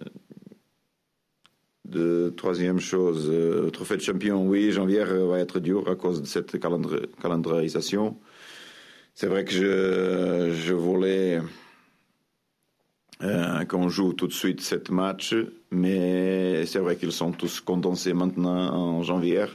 de 1.85 2.33
troisième 2.35 2.79
chose, 2.79 3.31
trophée 3.71 3.95
de 3.95 4.01
champion, 4.01 4.45
oui, 4.45 4.71
janvier 4.71 5.05
va 5.05 5.39
être 5.39 5.59
dur 5.59 5.89
à 5.89 5.95
cause 5.95 6.21
de 6.21 6.27
cette 6.27 6.59
calendri 6.59 7.07
calendarisation. 7.21 8.17
C'est 9.13 9.27
vrai 9.27 9.45
que 9.45 9.51
je, 9.51 10.51
je 10.53 10.73
voulais 10.73 11.39
qu'on 13.19 13.89
joue 13.89 14.13
tout 14.13 14.27
de 14.27 14.33
suite 14.33 14.61
sept 14.61 14.91
matchs, 14.91 15.35
mais 15.71 16.65
c'est 16.65 16.79
vrai 16.79 16.95
qu'ils 16.97 17.11
sont 17.11 17.31
tous 17.31 17.61
condensés 17.61 18.13
maintenant 18.13 18.73
en 18.73 19.03
janvier. 19.03 19.45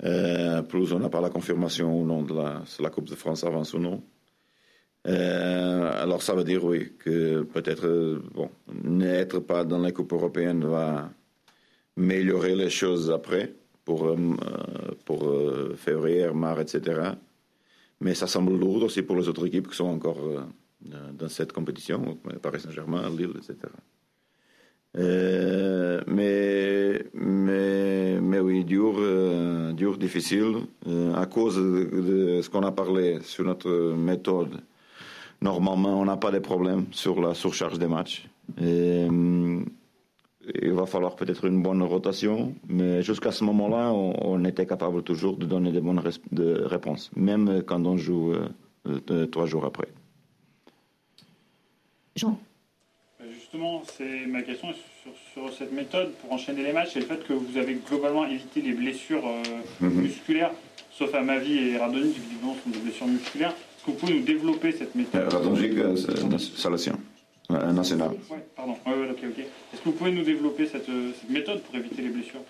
plus 0.00 0.92
on 0.92 0.98
n'a 0.98 1.08
pas 1.10 1.20
la 1.20 1.30
confirmation 1.30 2.00
ou 2.00 2.06
non 2.06 2.22
de 2.22 2.34
la, 2.82 2.90
Coupe 2.90 3.08
de 3.08 3.14
France 3.14 3.44
avance 3.44 3.74
ou 3.74 3.78
non. 3.78 4.02
Euh, 5.06 6.02
alors 6.02 6.22
ça 6.22 6.34
veut 6.34 6.42
dire 6.42 6.64
oui 6.64 6.92
que 6.98 7.42
peut-être 7.42 8.20
bon 8.34 8.50
n'être 8.82 9.38
pas 9.38 9.64
dans 9.64 9.78
la 9.78 9.92
Coupe 9.92 10.12
européenne 10.12 10.64
va 10.64 11.10
améliorer 11.96 12.56
les 12.56 12.70
choses 12.70 13.10
après 13.12 13.52
pour 13.84 14.08
euh, 14.08 14.16
pour 15.04 15.28
euh, 15.28 15.74
février, 15.76 16.28
mars, 16.32 16.60
etc. 16.60 17.12
Mais 18.00 18.14
ça 18.14 18.26
semble 18.26 18.58
lourd 18.58 18.82
aussi 18.82 19.02
pour 19.02 19.16
les 19.16 19.28
autres 19.28 19.46
équipes 19.46 19.68
qui 19.68 19.76
sont 19.76 19.84
encore 19.86 20.18
dans 20.80 21.28
cette 21.28 21.52
compétition, 21.52 22.18
Paris 22.42 22.60
Saint-Germain, 22.60 23.08
Lille, 23.10 23.34
etc. 23.36 23.54
mais, 26.06 27.04
mais, 27.14 28.20
mais 28.20 28.40
oui, 28.40 28.64
dur, 28.64 28.94
dur 29.74 29.98
difficile, 29.98 30.66
à 31.14 31.26
cause 31.26 31.56
de 31.56 32.40
ce 32.42 32.48
qu'on 32.48 32.62
a 32.62 32.72
parlé 32.72 33.20
sur 33.22 33.44
notre 33.44 33.94
méthode 33.94 34.60
normalement, 35.42 36.00
on 36.00 36.04
n'a 36.04 36.16
pas 36.16 36.30
de 36.30 36.38
problème 36.38 36.86
sur 36.92 37.20
la 37.20 37.34
surcharge 37.34 37.78
des 37.78 37.86
matchs. 37.86 38.28
Euh, 38.60 39.60
il 40.62 40.72
va 40.72 40.86
falloir 40.86 41.16
peut-être 41.16 41.44
une 41.44 41.60
bonne 41.62 41.82
rotation, 41.82 42.54
mais 42.68 43.02
jusqu'à 43.02 43.32
ce 43.32 43.42
moment-là, 43.44 43.92
on, 43.92 44.44
était 44.44 44.66
capable 44.66 45.02
toujours 45.02 45.36
de 45.36 45.44
donner 45.44 45.72
des 45.72 45.80
bonnes 45.80 46.02
réponses, 46.74 47.10
même 47.16 47.62
quand 47.66 47.84
on 47.84 47.96
joue 47.96 48.32
euh, 48.86 49.26
trois 49.26 49.46
jours 49.46 49.64
après. 49.64 49.88
Jean 52.16 52.38
Justement, 53.32 53.82
c'est 53.96 54.26
ma 54.26 54.42
question 54.42 54.68
sur, 55.32 55.52
cette 55.52 55.72
méthode 55.72 56.12
pour 56.14 56.32
enchaîner 56.32 56.62
les 56.62 56.72
matchs, 56.72 56.90
c'est 56.94 57.00
le 57.00 57.06
fait 57.06 57.26
que 57.26 57.32
vous 57.32 57.56
avez 57.56 57.74
globalement 57.74 58.26
évité 58.26 58.60
les 58.60 58.72
blessures 58.72 59.26
euh, 59.26 59.42
mhm. 59.80 60.02
musculaires, 60.02 60.50
sauf 60.90 61.14
à 61.14 61.22
Mavi 61.22 61.70
et 61.70 61.78
Radoni, 61.78 62.12
qui 62.12 62.20
évidemment 62.20 62.56
sont 62.62 62.70
des 62.70 62.78
blessures 62.78 63.06
musculaires 63.06 63.54
vous 63.86 63.92
pouvez 63.94 64.14
nous 64.14 64.24
développer 64.24 64.72
cette 64.72 64.94
méthode? 64.94 65.32
Euh, 65.32 66.36
salation 66.36 66.98
euh, 67.52 67.72
nationale. 67.72 68.10
Oui, 68.30 68.38
pardon. 68.54 68.72
ok, 68.72 69.18
ok. 69.22 69.38
Est-ce 69.38 69.80
que 69.80 69.84
vous 69.84 69.92
pouvez 69.92 70.12
nous 70.12 70.24
développer 70.24 70.66
cette, 70.66 70.88
euh, 70.88 71.12
méthode 71.30 71.62
pour 71.62 71.76
éviter 71.76 72.02
les 72.02 72.08
blessures? 72.08 72.40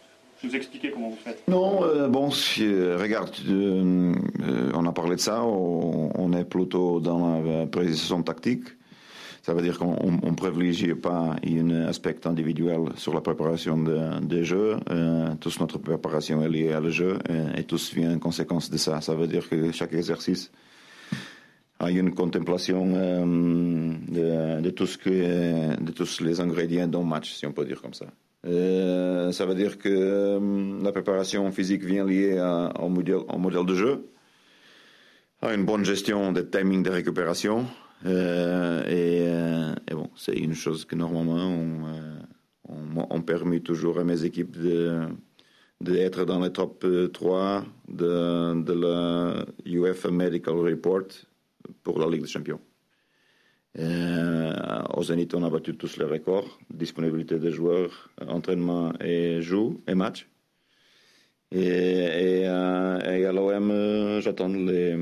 Je 0.43 0.49
vous 0.49 0.57
expliquer 0.57 0.91
comment 0.91 1.11
vous 1.11 1.19
faites. 1.25 1.43
Non, 1.49 1.81
bon, 2.09 2.29
regarde, 2.29 3.31
on 3.49 4.87
a 4.87 4.93
parlé 4.93 5.17
de 5.17 5.21
ça, 5.21 5.43
on, 5.43 6.33
est 6.35 6.45
plutôt 6.45 7.01
dans 7.01 7.41
la 7.41 7.67
précision 7.67 8.23
tactique. 8.23 8.65
Ça 9.47 9.55
veut 9.55 9.63
dire 9.63 9.79
qu'on 9.79 9.95
ne 10.11 10.35
privilégie 10.35 10.93
pas 10.95 11.37
un 11.47 11.71
aspect 11.87 12.17
individuel 12.27 12.81
sur 12.97 13.15
la 13.15 13.21
préparation 13.21 13.79
des 14.21 14.43
jeux. 14.43 14.75
toute 15.41 15.61
notre 15.61 15.79
préparation 15.79 16.43
est 16.43 16.49
liée 16.49 16.73
à 16.73 16.81
le 16.81 16.91
jeu 16.91 17.17
et, 17.31 17.61
et 17.61 17.63
tout 17.63 17.79
vient 17.95 18.13
en 18.13 18.19
conséquence 18.19 18.69
de 18.69 18.77
ça. 18.77 19.01
Ça 19.01 19.15
veut 19.15 19.29
dire 19.29 19.49
que 19.49 19.71
chaque 19.71 19.95
exercice 19.95 20.51
a 21.79 21.93
une 21.93 22.13
contemplation 22.13 22.93
euh, 22.97 23.25
de, 24.09 24.61
de 24.61 25.93
tous 25.93 26.21
les 26.23 26.41
ingrédients 26.41 26.89
d'un 26.89 27.05
match, 27.05 27.35
si 27.35 27.47
on 27.47 27.53
peut 27.53 27.65
dire 27.65 27.81
comme 27.81 27.95
ça. 27.95 28.07
Euh, 28.47 29.31
ça 29.31 29.47
veut 29.47 29.55
dire 29.55 29.79
que 29.79 29.89
euh, 29.89 30.83
la 30.83 30.91
préparation 30.91 31.53
physique 31.53 31.85
vient 31.85 32.05
liée 32.05 32.37
au, 32.81 32.89
modèle, 32.89 33.21
au 33.29 33.39
modèle 33.39 33.65
de 33.65 33.77
jeu, 33.77 34.09
à 35.41 35.55
une 35.55 35.65
bonne 35.65 35.85
gestion 35.85 36.33
des 36.33 36.49
timing 36.49 36.83
de 36.83 36.91
récupération. 36.91 37.67
Et, 38.05 39.27
bon, 39.93 40.11
c'est 40.17 40.37
une 40.37 40.55
chose 40.55 40.85
que 40.85 40.95
normalement 40.95 41.49
on, 42.69 43.07
on, 43.11 43.23
permet 43.23 43.61
toujours 43.61 43.99
à 43.99 44.05
mes 44.05 44.25
équipes 44.25 44.57
de 44.59 45.09
d'être 45.81 46.25
dans 46.25 46.41
le 46.41 46.51
top 46.51 46.87
3 47.13 47.65
de, 47.89 48.63
de 48.63 48.73
la 48.73 49.45
UEFA 49.67 50.11
Medical 50.11 50.55
Report 50.55 51.09
pour 51.83 51.99
la 51.99 52.09
Ligue 52.09 52.23
des 52.23 52.29
Champions. 52.29 52.61
Euh, 53.79 54.83
au 54.95 55.03
Zénith, 55.03 55.35
on 55.35 55.43
a 55.43 55.51
battu 55.51 55.77
tous 55.77 55.99
les 55.99 56.07
records, 56.07 56.59
disponibilité 56.71 57.39
des 57.39 57.51
joueurs, 57.51 58.11
entraînement 58.27 58.93
et 59.01 59.43
joue 59.43 59.83
et 59.87 59.95
match. 59.95 60.29
Et, 61.53 61.61
et, 61.61 62.49
euh, 62.49 63.29
à 63.29 63.33
l'OM, 63.33 63.71
euh, 63.71 64.21
j'attends 64.21 64.49
les, 64.49 64.97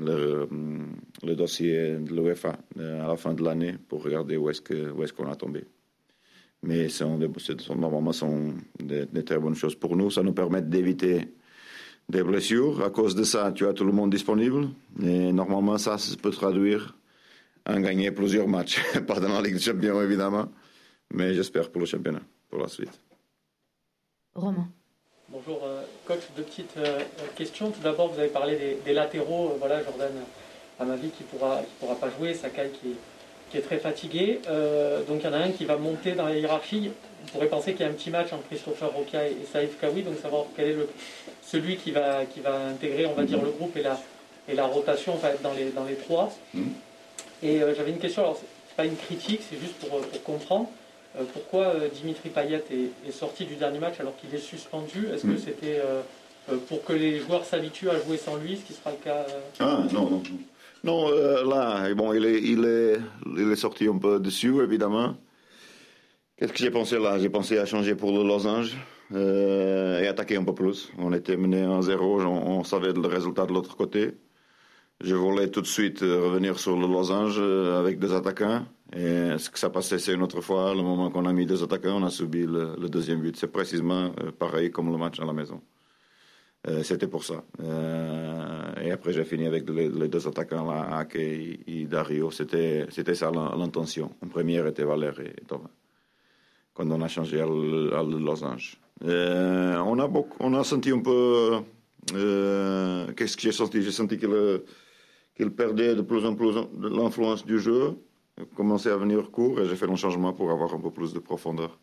le, 0.00 1.34
dossier 1.34 1.96
de 1.96 2.14
l'UEFA 2.14 2.56
à 2.78 3.06
la 3.06 3.16
fin 3.16 3.34
de 3.34 3.42
l'année 3.42 3.76
pour 3.88 4.02
regarder 4.02 4.36
où 4.36 4.50
est-ce 4.50 5.12
qu'on 5.12 5.30
a 5.30 5.36
tombé. 5.36 5.64
Mais 6.62 6.88
ce 6.88 7.04
sont, 7.58 7.76
normalement 7.76 8.12
sont 8.12 8.54
des, 8.80 9.06
des, 9.06 9.24
très 9.24 9.38
bonnes 9.38 9.54
choses 9.54 9.76
pour 9.76 9.96
nous. 9.96 10.10
Ça 10.10 10.22
nous 10.22 10.32
permet 10.32 10.60
d'éviter 10.60 11.28
des 12.08 12.22
blessures. 12.22 12.82
À 12.82 12.90
cause 12.90 13.14
de 13.14 13.22
ça, 13.22 13.52
tu 13.52 13.66
as 13.66 13.72
tout 13.72 13.84
le 13.84 13.92
monde 13.92 14.10
disponible. 14.10 14.68
Et 15.00 15.32
normalement, 15.32 15.78
ça, 15.78 15.98
ça 15.98 16.16
peut 16.16 16.30
traduire 16.30 16.96
en 17.66 17.80
gagner 17.80 18.10
plusieurs 18.10 18.48
matchs. 18.48 18.80
Pas 19.06 19.20
dans 19.20 19.28
la 19.28 19.42
Ligue 19.42 19.54
des 19.54 19.60
Champions, 19.60 20.02
évidemment, 20.02 20.48
mais 21.12 21.34
j'espère 21.34 21.70
pour 21.70 21.80
le 21.80 21.86
championnat, 21.86 22.22
pour 22.48 22.60
la 22.60 22.68
suite. 22.68 23.00
Romain. 24.34 24.68
Bonjour, 25.30 25.60
euh, 25.64 25.82
coach. 26.06 26.20
Deux 26.36 26.42
petites 26.42 26.76
euh, 26.78 27.00
questions. 27.36 27.70
Tout 27.70 27.80
d'abord, 27.80 28.08
vous 28.08 28.18
avez 28.18 28.30
parlé 28.30 28.78
des, 28.82 28.92
latéraux. 28.94 29.50
Euh, 29.50 29.56
voilà, 29.58 29.84
Jordan 29.84 30.10
Amavi 30.80 31.10
qui 31.10 31.22
ne 31.24 31.28
pourra, 31.28 31.60
qui 31.60 31.74
pourra 31.80 31.96
pas 31.96 32.08
jouer, 32.18 32.32
Sakai 32.32 32.70
qui, 32.80 32.94
qui 33.50 33.58
est 33.58 33.60
très 33.60 33.76
fatigué. 33.76 34.40
donc, 35.06 35.20
il 35.20 35.24
y 35.24 35.28
en 35.28 35.34
a 35.34 35.38
un 35.38 35.50
qui 35.50 35.66
va 35.66 35.76
monter 35.76 36.12
dans 36.12 36.24
la 36.24 36.34
hiérarchie 36.34 36.92
on 37.24 37.26
pourrait 37.32 37.48
penser 37.48 37.72
qu'il 37.72 37.82
y 37.82 37.84
a 37.84 37.88
un 37.88 37.94
petit 37.94 38.10
match 38.10 38.32
entre 38.32 38.46
Christopher 38.46 38.90
Roca 38.90 39.26
et 39.26 39.36
Saïf 39.52 39.78
Kawi, 39.80 40.02
donc 40.02 40.18
savoir 40.18 40.46
quel 40.56 40.68
est 40.68 40.72
le, 40.72 40.88
celui 41.42 41.76
qui 41.76 41.90
va, 41.90 42.24
qui 42.24 42.40
va 42.40 42.66
intégrer, 42.66 43.06
on 43.06 43.12
va 43.12 43.24
dire, 43.24 43.42
le 43.42 43.50
groupe 43.50 43.76
et 43.76 43.82
la, 43.82 44.00
et 44.48 44.54
la 44.54 44.66
rotation 44.66 45.14
va 45.16 45.30
être 45.30 45.42
dans 45.42 45.52
les, 45.52 45.70
dans 45.70 45.84
les 45.84 45.96
trois. 45.96 46.32
Mm. 46.54 46.62
Et 47.42 47.62
euh, 47.62 47.74
j'avais 47.74 47.90
une 47.90 47.98
question, 47.98 48.22
alors 48.22 48.38
c'est 48.38 48.76
pas 48.76 48.84
une 48.84 48.96
critique, 48.96 49.42
c'est 49.50 49.58
juste 49.58 49.74
pour, 49.74 50.00
pour 50.00 50.22
comprendre. 50.22 50.70
Euh, 51.18 51.22
pourquoi 51.32 51.66
euh, 51.66 51.88
Dimitri 51.88 52.30
Payet 52.30 52.64
est, 53.06 53.10
sorti 53.10 53.44
du 53.44 53.56
dernier 53.56 53.78
match 53.78 54.00
alors 54.00 54.16
qu'il 54.16 54.34
est 54.34 54.42
suspendu? 54.42 55.08
Est-ce 55.12 55.22
que 55.22 55.32
mm. 55.32 55.38
c'était 55.38 55.80
pour 56.68 56.82
que 56.82 56.94
les 56.94 57.18
joueurs 57.18 57.44
s'habituent 57.44 57.90
à 57.90 57.98
jouer 58.00 58.16
sans 58.16 58.36
lui, 58.36 58.56
ce 58.56 58.64
qui 58.64 58.72
sera 58.72 58.90
le 58.90 58.96
cas 58.96 59.26
Ah 59.58 59.82
non, 59.92 60.08
non. 60.08 60.22
Non, 60.84 61.10
là, 61.10 61.92
bon, 61.94 62.12
il 62.12 62.24
est, 62.24 62.40
il, 62.40 62.64
est, 62.64 62.96
il 63.36 63.50
est 63.50 63.56
sorti 63.56 63.86
un 63.86 63.98
peu 63.98 64.18
dessus, 64.18 64.62
évidemment. 64.62 65.16
Qu'est-ce 66.38 66.52
que 66.52 66.58
j'ai 66.60 66.70
pensé 66.70 66.98
là? 67.00 67.18
J'ai 67.18 67.28
pensé 67.28 67.58
à 67.58 67.66
changer 67.66 67.96
pour 67.96 68.12
le 68.12 68.22
losange 68.22 68.76
euh, 69.12 70.00
et 70.00 70.06
attaquer 70.06 70.36
un 70.36 70.44
peu 70.44 70.54
plus. 70.54 70.92
On 70.96 71.12
était 71.12 71.36
mené 71.36 71.66
en 71.66 71.82
zéro, 71.82 72.20
on, 72.20 72.62
savait 72.62 72.92
le 72.92 73.08
résultat 73.08 73.44
de 73.44 73.52
l'autre 73.52 73.76
côté. 73.76 74.12
Je 75.00 75.14
voulais 75.14 75.48
tout 75.48 75.60
de 75.60 75.66
suite 75.66 76.02
euh, 76.02 76.28
revenir 76.28 76.58
sur 76.58 76.76
le 76.76 76.86
losange 76.86 77.36
euh, 77.38 77.78
avec 77.78 77.98
deux 77.98 78.12
attaquants. 78.12 78.64
Ce 78.92 79.50
que 79.50 79.58
ça 79.58 79.70
passait, 79.70 79.98
c'est 79.98 80.14
une 80.14 80.22
autre 80.22 80.40
fois. 80.40 80.74
Le 80.74 80.82
moment 80.82 81.10
qu'on 81.10 81.26
a 81.26 81.32
mis 81.32 81.46
deux 81.46 81.62
attaquants, 81.62 81.96
on 82.00 82.04
a 82.04 82.10
subi 82.10 82.46
le, 82.46 82.88
deuxième 82.88 83.20
but. 83.20 83.36
C'est 83.36 83.52
précisément 83.52 84.12
pareil 84.38 84.70
comme 84.70 84.90
le 84.90 84.96
match 84.96 85.20
à 85.20 85.26
la 85.26 85.32
maison. 85.34 85.60
C'était 86.82 87.06
pour 87.06 87.22
ça. 87.22 87.44
et 88.82 88.90
après, 88.90 89.12
j'ai 89.12 89.24
fini 89.24 89.46
avec 89.46 89.68
les, 89.68 90.08
deux 90.08 90.26
attaquants, 90.26 90.66
là, 90.66 90.98
Ake 91.00 91.16
et, 91.16 91.84
Dario. 91.84 92.30
C'était 92.30 93.14
ça 93.14 93.30
l'intention. 93.30 94.10
En 94.24 94.28
première 94.28 94.66
était 94.66 94.84
Valère 94.84 95.20
et 95.20 95.34
Thomas 95.46 95.70
quand 96.78 96.90
on 96.92 97.02
a 97.02 97.08
changé 97.08 97.40
à, 97.40 97.46
Los 97.46 98.44
euh, 99.04 99.76
on, 99.78 99.98
a 99.98 100.08
on 100.38 100.54
a 100.54 100.64
senti 100.64 100.90
un 100.90 101.00
peu. 101.00 101.60
Euh, 102.14 103.12
qu'est-ce 103.16 103.36
que 103.36 103.42
j'ai 103.42 103.52
senti? 103.52 103.82
J'ai 103.82 103.90
senti 103.90 104.16
qu'il 105.38 105.50
perdait 105.52 105.94
de 105.94 106.02
plus 106.02 106.26
en 106.26 106.34
plus 106.34 106.54
l'influence 106.78 107.46
du 107.46 107.58
jeu, 107.58 107.96
commençait 108.56 108.90
à 108.90 108.96
venir 108.96 109.30
court 109.30 109.60
et 109.60 109.64
j'ai 109.66 109.76
fait 109.76 109.88
un 109.88 109.96
changement 109.96 110.32
pour 110.32 110.50
avoir 110.50 110.74
un 110.74 110.80
peu 110.80 110.90
plus 110.90 111.14
de 111.14 111.20
profondeur. 111.20 111.78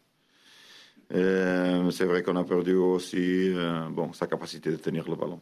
Euh, 1.13 1.89
c'est 1.91 2.05
vrai 2.05 2.21
qu'on 2.21 2.35
a 2.35 2.43
perdu 2.43 2.75
aussi 2.75 3.53
bon, 3.91 4.11
sa 4.13 4.27
capacité 4.27 4.71
de 4.71 4.77
tenir 4.77 5.07
le 5.07 5.15
ballon. 5.15 5.39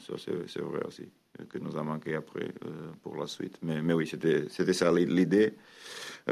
ça, 0.00 0.14
c'est 0.16 0.62
vrai 0.62 0.80
aussi, 0.86 1.08
que 1.48 1.58
nous 1.58 1.76
a 1.76 1.82
manqué 1.82 2.14
après 2.14 2.48
pour 3.02 3.16
la 3.16 3.26
suite. 3.26 3.58
Mais, 3.62 3.92
oui, 3.92 4.06
c'était 4.06 4.72
ça 4.72 4.92
l'idée. 4.92 5.54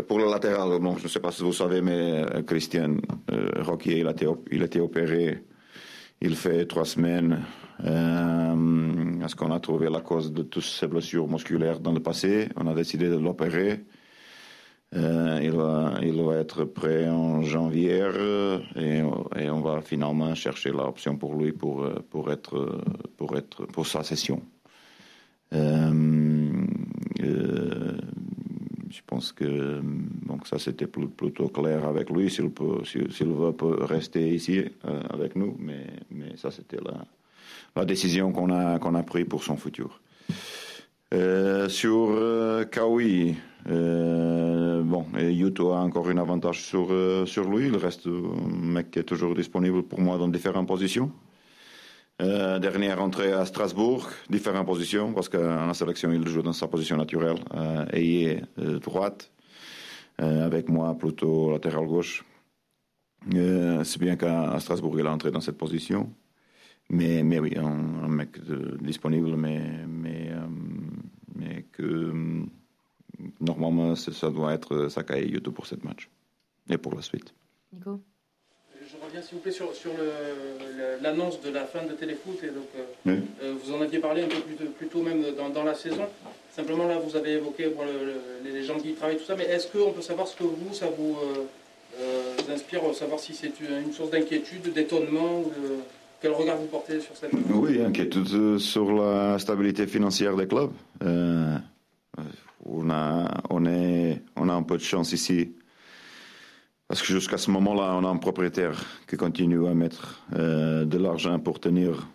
Pour 0.08 0.18
le 0.18 0.24
latéral, 0.24 0.78
bon, 0.80 0.96
je 0.96 1.04
ne 1.04 1.08
sais 1.08 1.20
pas 1.20 1.30
si 1.30 1.42
vous 1.42 1.52
savez, 1.52 1.82
mais 1.82 2.24
euh, 2.24 2.42
Christian 2.42 2.96
euh, 3.30 3.62
Roquier, 3.62 3.98
il 3.98 4.06
a 4.62 4.64
été 4.64 4.80
opéré. 4.80 5.44
Il 6.22 6.34
fait 6.34 6.64
trois 6.64 6.86
semaines. 6.86 7.44
Euh, 7.80 9.24
Est-ce 9.24 9.36
qu'on 9.36 9.50
a 9.50 9.60
trouvé 9.60 9.88
la 9.90 10.00
cause 10.00 10.32
de 10.32 10.42
toutes 10.42 10.62
ces 10.62 10.86
blessures 10.86 11.28
musculaires 11.28 11.80
dans 11.80 11.92
le 11.92 12.00
passé? 12.00 12.48
On 12.56 12.66
a 12.66 12.74
décidé 12.74 13.08
de 13.08 13.16
l'opérer. 13.16 13.84
Euh, 14.94 15.40
il, 15.42 15.52
va, 15.52 16.36
être 16.36 16.64
prêt 16.64 17.08
en 17.08 17.40
janvier 17.42 18.02
et, 18.76 18.98
et 19.36 19.50
on 19.50 19.60
va 19.62 19.80
finalement 19.80 20.34
chercher 20.34 20.70
l'option 20.70 21.16
pour 21.16 21.34
lui 21.34 21.52
pour, 21.52 21.88
pour, 22.10 22.30
être, 22.30 22.82
pour, 23.16 23.36
être, 23.36 23.64
pour 23.66 23.86
sa 23.86 24.02
session. 24.02 24.42
Euh, 25.54 26.50
pense 29.12 29.32
que 29.32 29.82
donc 30.26 30.46
ça 30.46 30.58
c'était 30.58 30.86
plutôt 30.86 31.48
clair 31.48 31.86
avec 31.86 32.08
lui 32.08 32.30
s'il 32.30 32.50
peut, 32.50 32.82
s'il 32.84 33.28
veut 33.28 33.52
peut 33.52 33.84
rester 33.84 34.34
ici 34.34 34.64
avec 35.10 35.36
nous, 35.36 35.54
mais, 35.58 35.84
mais 36.10 36.34
ça 36.36 36.50
c'était 36.50 36.80
la, 36.82 37.04
la 37.76 37.84
décision 37.84 38.32
qu'on 38.32 38.50
a 38.50 38.98
a 38.98 39.02
pris 39.02 39.24
pour 39.24 39.42
son 39.42 39.56
futur. 39.56 40.00
sur 41.68 42.66
Kawi, 42.70 43.36
bon, 43.66 45.06
Yuto 45.18 45.72
a 45.72 45.80
encore 45.80 46.08
un 46.08 46.18
avantage 46.18 46.62
sur 46.62 46.88
sur 47.26 47.44
lui. 47.50 47.70
Le 47.70 47.78
reste, 47.78 48.06
mec 48.06 48.96
est 48.96 49.04
toujours 49.04 49.34
disponible 49.34 49.82
pour 49.82 50.00
moi 50.00 50.18
dans 50.18 50.28
différentes 50.28 50.68
positions. 50.68 51.10
Euh, 52.22 52.60
dernière 52.60 53.02
entrée 53.02 53.32
à 53.32 53.44
Strasbourg, 53.46 54.08
différentes 54.30 54.66
positions, 54.66 55.12
parce 55.12 55.28
qu'en 55.28 55.66
la 55.66 55.74
sélection, 55.74 56.12
il 56.12 56.26
joue 56.28 56.42
dans 56.42 56.52
sa 56.52 56.68
position 56.68 56.96
naturelle, 56.96 57.38
euh, 57.54 57.84
ailier 57.92 58.42
euh, 58.58 58.78
droite, 58.78 59.30
avec 60.18 60.68
moi 60.68 60.96
plutôt 60.96 61.50
latéral 61.50 61.84
gauche. 61.86 62.24
C'est 63.28 63.98
bien 63.98 64.14
qu'à 64.14 64.60
Strasbourg, 64.60 65.00
il 65.00 65.06
a 65.06 65.10
entré 65.10 65.32
dans 65.32 65.40
cette 65.40 65.58
position. 65.58 66.12
Mais, 66.92 67.22
mais 67.22 67.38
oui, 67.38 67.54
un, 67.56 68.08
mec 68.08 68.38
disponible, 68.82 69.34
mais, 69.36 69.60
mais, 69.88 70.30
mais 71.34 71.64
que 71.72 72.12
normalement, 73.40 73.94
ça 73.96 74.30
doit 74.30 74.54
être 74.54 74.88
Sakai 74.88 75.26
Yuto 75.26 75.52
pour 75.52 75.66
cette 75.66 75.84
match 75.84 76.08
et 76.68 76.78
pour 76.78 76.94
la 76.94 77.02
suite. 77.02 77.34
Nico? 77.72 78.00
S'il 79.20 79.36
vous 79.36 79.40
plaît, 79.40 79.52
sur, 79.52 79.68
l'annonce 81.02 81.40
de 81.42 81.50
la 81.50 81.64
fin 81.66 81.84
de 81.84 81.92
Téléfoot. 81.92 82.42
Et 82.42 82.48
donc, 82.48 82.68
euh, 82.76 83.20
euh, 83.42 83.54
vous 83.62 83.74
en 83.74 83.80
aviez 83.82 83.98
parlé 83.98 84.22
un 84.22 84.28
peu 84.28 84.40
plus, 84.40 84.88
tôt 84.88 85.02
même 85.02 85.22
dans, 85.36 85.64
la 85.64 85.74
saison. 85.74 86.06
Simplement, 86.50 86.86
là, 86.86 86.98
vous 86.98 87.14
avez 87.14 87.32
évoqué 87.32 87.70
les 88.44 88.62
gens 88.64 88.78
qui 88.78 88.90
y 88.90 88.94
travaillent, 88.94 89.18
tout 89.18 89.24
ça. 89.24 89.36
Mais 89.36 89.44
est-ce 89.44 89.68
qu'on 89.68 89.92
peut 89.92 90.00
savoir 90.02 90.26
ce 90.26 90.36
que 90.36 90.44
vous, 90.44 90.72
ça 90.72 90.86
vous 90.86 91.16
euh, 92.00 92.52
inspire, 92.52 92.82
savoir 92.94 93.20
si 93.20 93.34
c'est 93.34 93.52
une 93.60 93.92
source 93.92 94.10
d'inquiétude, 94.10 94.72
d'étonnement 94.72 95.40
ou 95.40 95.52
Quel 96.22 96.32
regard 96.32 96.56
vous 96.56 96.66
portez 96.66 97.00
sur 97.00 97.16
cette 97.16 97.32
Oui, 97.50 97.82
inquiétude 97.82 98.58
sur 98.58 98.92
la 98.92 99.38
stabilité 99.38 99.86
financière 99.86 100.36
des 100.36 100.46
clubs. 100.46 100.70
on, 102.64 102.90
a, 102.90 103.42
on, 103.50 103.66
est, 103.66 104.22
on 104.36 104.48
a 104.48 104.52
un 104.52 104.62
peu 104.62 104.76
de 104.76 104.82
chance 104.82 105.12
ici 105.12 105.52
parce 106.92 107.00
que 107.00 107.08
jusqu'à 107.08 107.38
ce 107.38 107.50
moment-là, 107.52 107.94
on 107.96 108.04
a 108.04 108.08
un 108.08 108.18
propriétaire 108.18 108.78
qui 109.08 109.16
continue 109.16 109.66
à 109.66 109.72
mettre 109.72 110.22
euh, 110.34 110.84
de 110.84 110.98
l'argent 110.98 111.38
pour 111.38 111.58
tenir 111.58 112.06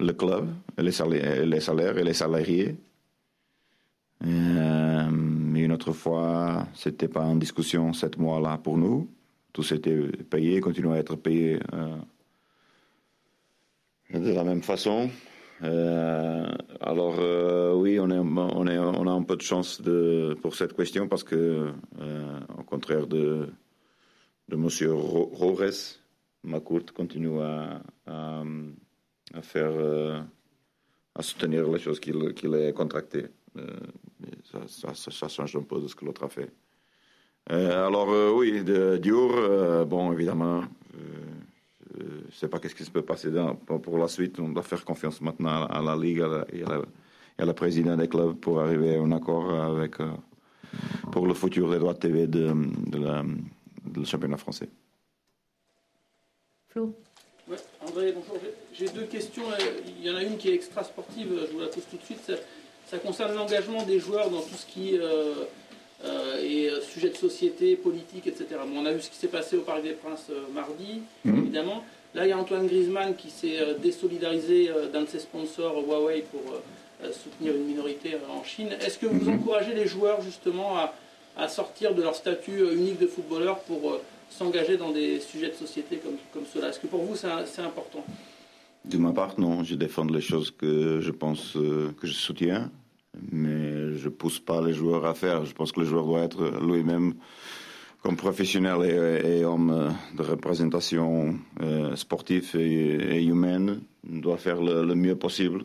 le 0.00 0.12
club, 0.14 0.48
les 0.78 0.90
salaires, 0.90 1.44
les 1.44 1.60
salaires 1.60 1.98
et 1.98 2.02
les 2.02 2.14
salariés. 2.14 2.76
Euh, 4.26 5.08
mais 5.12 5.60
une 5.64 5.72
autre 5.72 5.92
fois, 5.92 6.66
c'était 6.74 7.08
pas 7.08 7.24
en 7.24 7.36
discussion 7.36 7.92
sept 7.92 8.16
mois-là 8.16 8.56
pour 8.56 8.78
nous. 8.78 9.06
Tout 9.52 9.62
s'était 9.62 9.98
payé, 10.30 10.62
continue 10.62 10.92
à 10.92 10.96
être 10.96 11.16
payé 11.16 11.58
euh, 11.74 11.96
de 14.20 14.32
la 14.32 14.44
même 14.44 14.62
façon. 14.62 15.10
alors 15.62 17.18
oui, 17.76 17.98
on, 18.00 18.10
a 18.10 19.10
un 19.10 19.22
peu 19.22 19.36
de 19.36 19.42
chance 19.42 19.82
pour 20.42 20.54
cette 20.54 20.74
question 20.74 21.08
parce 21.08 21.24
que, 21.24 21.70
au 22.58 22.62
contraire 22.62 23.06
de 23.06 23.48
de 24.48 24.56
M. 24.56 24.68
Rores, 24.92 25.98
Macourt 26.42 26.92
continue 26.94 27.40
à, 27.40 27.80
faire, 29.42 29.72
euh, 29.72 30.20
à 31.14 31.22
soutenir 31.22 31.68
les 31.70 31.78
choses 31.78 32.00
qu'il 32.00 32.34
qu 32.34 32.54
a 32.54 32.72
contractées. 32.72 33.26
Euh, 33.56 33.66
ça, 34.66 35.28
change 35.28 35.56
un 35.56 35.62
peu 35.62 35.80
de 35.80 35.88
ce 35.88 35.94
que 35.94 36.04
l'autre 36.04 36.24
a 36.24 36.28
fait. 36.28 36.50
Euh, 37.50 37.86
alors 37.86 38.34
oui, 38.34 38.62
de 38.64 38.96
Dior, 38.96 39.86
bon 39.86 40.12
évidemment, 40.12 40.64
je 41.98 42.26
ne 42.26 42.32
sais 42.32 42.48
pas 42.48 42.58
qu'est-ce 42.58 42.74
qui 42.74 42.84
se 42.84 42.90
peut 42.90 43.02
passer 43.02 43.30
dans, 43.30 43.54
pour 43.54 43.98
la 43.98 44.08
suite. 44.08 44.38
On 44.40 44.48
doit 44.48 44.62
faire 44.62 44.84
confiance 44.84 45.20
maintenant 45.20 45.66
à 45.66 45.82
la 45.82 45.96
Ligue 45.96 46.24
et 46.52 46.62
à 46.64 46.82
la, 47.38 47.44
la 47.44 47.54
présidente 47.54 47.98
des 47.98 48.08
clubs 48.08 48.34
pour 48.34 48.60
arriver 48.60 48.96
à 48.96 49.00
un 49.00 49.12
accord 49.12 49.52
avec, 49.52 49.96
pour 51.12 51.26
le 51.26 51.34
futur 51.34 51.70
des 51.70 51.78
droits 51.78 51.94
TV 51.94 52.26
de, 52.26 52.52
de 52.90 52.98
la 52.98 53.22
le 53.94 54.04
championnat 54.04 54.36
français. 54.36 54.68
Flo 56.68 56.94
André, 57.86 58.12
bonjour. 58.12 58.38
J'ai 58.72 58.88
deux 58.88 59.04
questions. 59.04 59.44
Il 59.86 60.04
y 60.04 60.10
en 60.10 60.16
a 60.16 60.22
une 60.22 60.38
qui 60.38 60.48
est 60.48 60.54
extra 60.54 60.82
sportive, 60.82 61.28
je 61.46 61.52
vous 61.52 61.60
la 61.60 61.66
pose 61.66 61.84
tout 61.90 61.98
de 61.98 62.02
suite. 62.02 62.32
Ça, 62.86 62.98
concerne 62.98 63.34
l'engagement 63.34 63.82
des 63.82 63.98
joueurs 63.98 64.30
dans 64.30 64.40
tout 64.40 64.54
ce 64.54 64.66
qui 64.66 64.96
euh, 64.96 65.02
euh, 65.02 65.44
est 66.42 66.80
sujet 66.82 67.08
de 67.10 67.16
société, 67.16 67.76
politique, 67.76 68.26
etc. 68.26 68.46
on 68.74 68.84
a 68.86 68.92
vu 68.92 69.00
ce 69.00 69.10
qui 69.10 69.16
s'est 69.16 69.28
passé 69.28 69.56
au 69.56 69.62
Parc 69.62 69.82
des 69.82 69.92
Princes 69.92 70.28
euh, 70.30 70.42
mardi, 70.54 71.00
mhm. 71.24 71.38
évidemment. 71.38 71.84
Là, 72.14 72.26
il 72.26 72.28
y 72.28 72.32
a 72.32 72.38
Antoine 72.38 72.66
Griezmann 72.66 73.16
qui 73.16 73.30
s'est 73.30 73.58
désolidarisé 73.82 74.70
d'un 74.92 75.02
de 75.02 75.08
ses 75.08 75.18
sponsors, 75.18 75.82
Huawei, 75.84 76.24
pour 76.30 76.42
soutenir 77.12 77.56
une 77.56 77.64
minorité 77.64 78.16
en 78.30 78.44
Chine. 78.44 78.68
Est-ce 78.80 78.98
que 78.98 79.06
vous 79.06 79.28
mhm. 79.28 79.40
encouragez 79.40 79.74
les 79.74 79.88
joueurs 79.88 80.20
justement 80.20 80.76
à, 80.78 80.94
à 81.36 81.48
sortir 81.48 81.94
de 81.94 82.02
leur 82.02 82.14
statut 82.14 82.60
euh, 82.60 82.76
unique 82.76 83.00
de 83.00 83.06
footballeur 83.06 83.60
pour 83.60 83.90
euh, 83.90 84.00
s'engager 84.30 84.76
dans 84.76 84.92
des 84.92 85.20
sujets 85.20 85.48
de 85.48 85.54
société 85.54 85.96
comme, 85.96 86.16
comme 86.32 86.44
cela? 86.52 86.68
Est-ce 86.68 86.80
que 86.80 86.86
pour 86.86 87.02
vous 87.02 87.16
c'est 87.16 87.62
important? 87.62 88.04
De 88.84 88.98
ma 88.98 89.12
part, 89.12 89.38
non. 89.38 89.64
Je 89.64 89.74
défends 89.74 90.04
les 90.04 90.20
choses 90.20 90.50
que 90.50 91.00
je 91.00 91.10
pense 91.10 91.56
euh, 91.56 91.92
que 92.00 92.06
je 92.06 92.12
soutiens, 92.12 92.70
mais 93.32 93.94
je 93.94 94.08
pousse 94.08 94.38
pas 94.38 94.60
les 94.60 94.72
joueurs 94.72 95.04
à 95.06 95.14
faire. 95.14 95.44
Je 95.44 95.54
pense 95.54 95.72
que 95.72 95.80
le 95.80 95.86
joueur 95.86 96.04
doit 96.04 96.22
être 96.22 96.60
lui-même 96.60 97.14
comme 98.02 98.16
professionnel 98.16 98.82
et, 99.24 99.44
homme 99.44 99.94
de 100.14 100.22
représentation 100.22 101.38
sportive 101.94 102.54
et, 102.54 103.24
humaine, 103.24 103.80
doit 104.04 104.36
faire 104.36 104.60
le 104.60 104.94
mieux 104.94 105.16
possible 105.16 105.64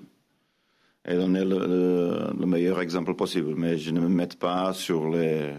et 1.07 1.15
donner 1.15 1.43
le, 1.43 2.31
le, 2.37 2.45
meilleur 2.45 2.81
exemple 2.81 3.15
possible. 3.15 3.55
Mais 3.55 3.77
je 3.77 3.91
ne 3.91 3.99
me 3.99 4.07
mets 4.07 4.27
pas 4.27 4.73
sur 4.73 5.09
les, 5.09 5.55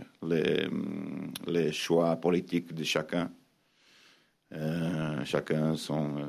choix 1.72 2.16
politiques 2.16 2.74
de 2.74 2.85
chacun. 2.85 3.31
Euh, 4.53 5.24
chacun 5.24 5.76
son, 5.76 6.26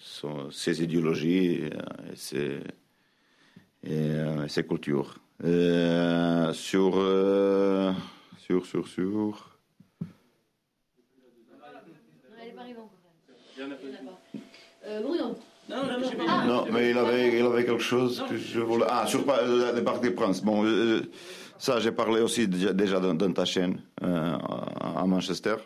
son, 0.00 0.50
ses 0.50 0.82
idéologies 0.82 1.62
et, 1.64 1.70
ses, 2.14 2.60
et, 3.84 4.48
ses 4.48 4.64
cultures. 4.64 5.16
Euh, 5.42 6.52
sur, 6.52 6.92
euh, 6.96 7.92
sur, 8.38 8.66
sur, 8.66 8.86
sur. 8.88 9.50
Bruno. 15.02 15.36
Non, 15.68 15.76
non, 16.46 16.66
mais 16.70 16.90
il 16.90 16.98
avait, 16.98 17.38
il 17.38 17.46
avait 17.46 17.64
quelque 17.64 17.82
chose 17.82 18.22
que 18.28 18.36
je 18.36 18.60
voulais. 18.60 18.84
Ah, 18.88 19.06
sur 19.06 19.20
le 19.20 19.80
Parc 19.80 20.02
des 20.02 20.10
Princes. 20.10 20.42
Bon, 20.42 20.64
euh, 20.64 21.02
ça, 21.58 21.80
j'ai 21.80 21.92
parlé 21.92 22.20
aussi 22.20 22.46
déjà, 22.46 23.00
dans, 23.00 23.32
ta 23.32 23.44
chaîne 23.44 23.80
euh, 24.02 24.36
à 24.80 25.06
Manchester. 25.06 25.56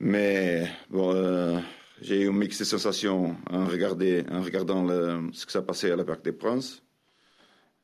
Mais 0.00 0.66
bon, 0.90 1.12
euh, 1.14 1.58
j'ai 2.02 2.22
eu 2.22 2.26
une 2.26 2.36
mixte 2.36 2.64
sensation 2.64 3.36
en, 3.50 3.62
en 3.62 3.66
regardant 3.66 4.84
le, 4.84 5.30
ce 5.32 5.46
qui 5.46 5.52
s'est 5.52 5.62
passé 5.62 5.90
à 5.90 5.96
la 5.96 6.04
Parc 6.04 6.24
des 6.24 6.32
Princes. 6.32 6.82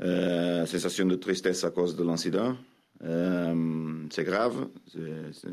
sensation 0.00 1.06
de 1.06 1.16
tristesse 1.16 1.64
à 1.64 1.70
cause 1.70 1.96
de 1.96 2.04
l'incident. 2.04 2.56
c'est 4.10 4.24
grave. 4.24 4.68
c'est 5.32 5.48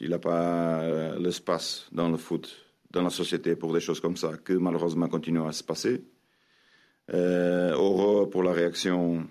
il 0.00 0.10
n'a 0.10 0.18
pas 0.18 0.82
euh, 0.82 1.18
l'espace 1.18 1.88
dans 1.92 2.08
le 2.08 2.16
foot, 2.16 2.64
dans 2.90 3.02
la 3.02 3.10
société 3.10 3.56
pour 3.56 3.72
des 3.72 3.80
choses 3.80 4.00
comme 4.00 4.16
ça, 4.16 4.36
que 4.36 4.52
malheureusement 4.52 5.08
continuent 5.08 5.46
à 5.46 5.52
se 5.52 5.64
passer. 5.64 6.04
Euh, 7.12 7.72
heureux 7.72 8.30
pour 8.30 8.42
la 8.42 8.52
réaction 8.52 9.26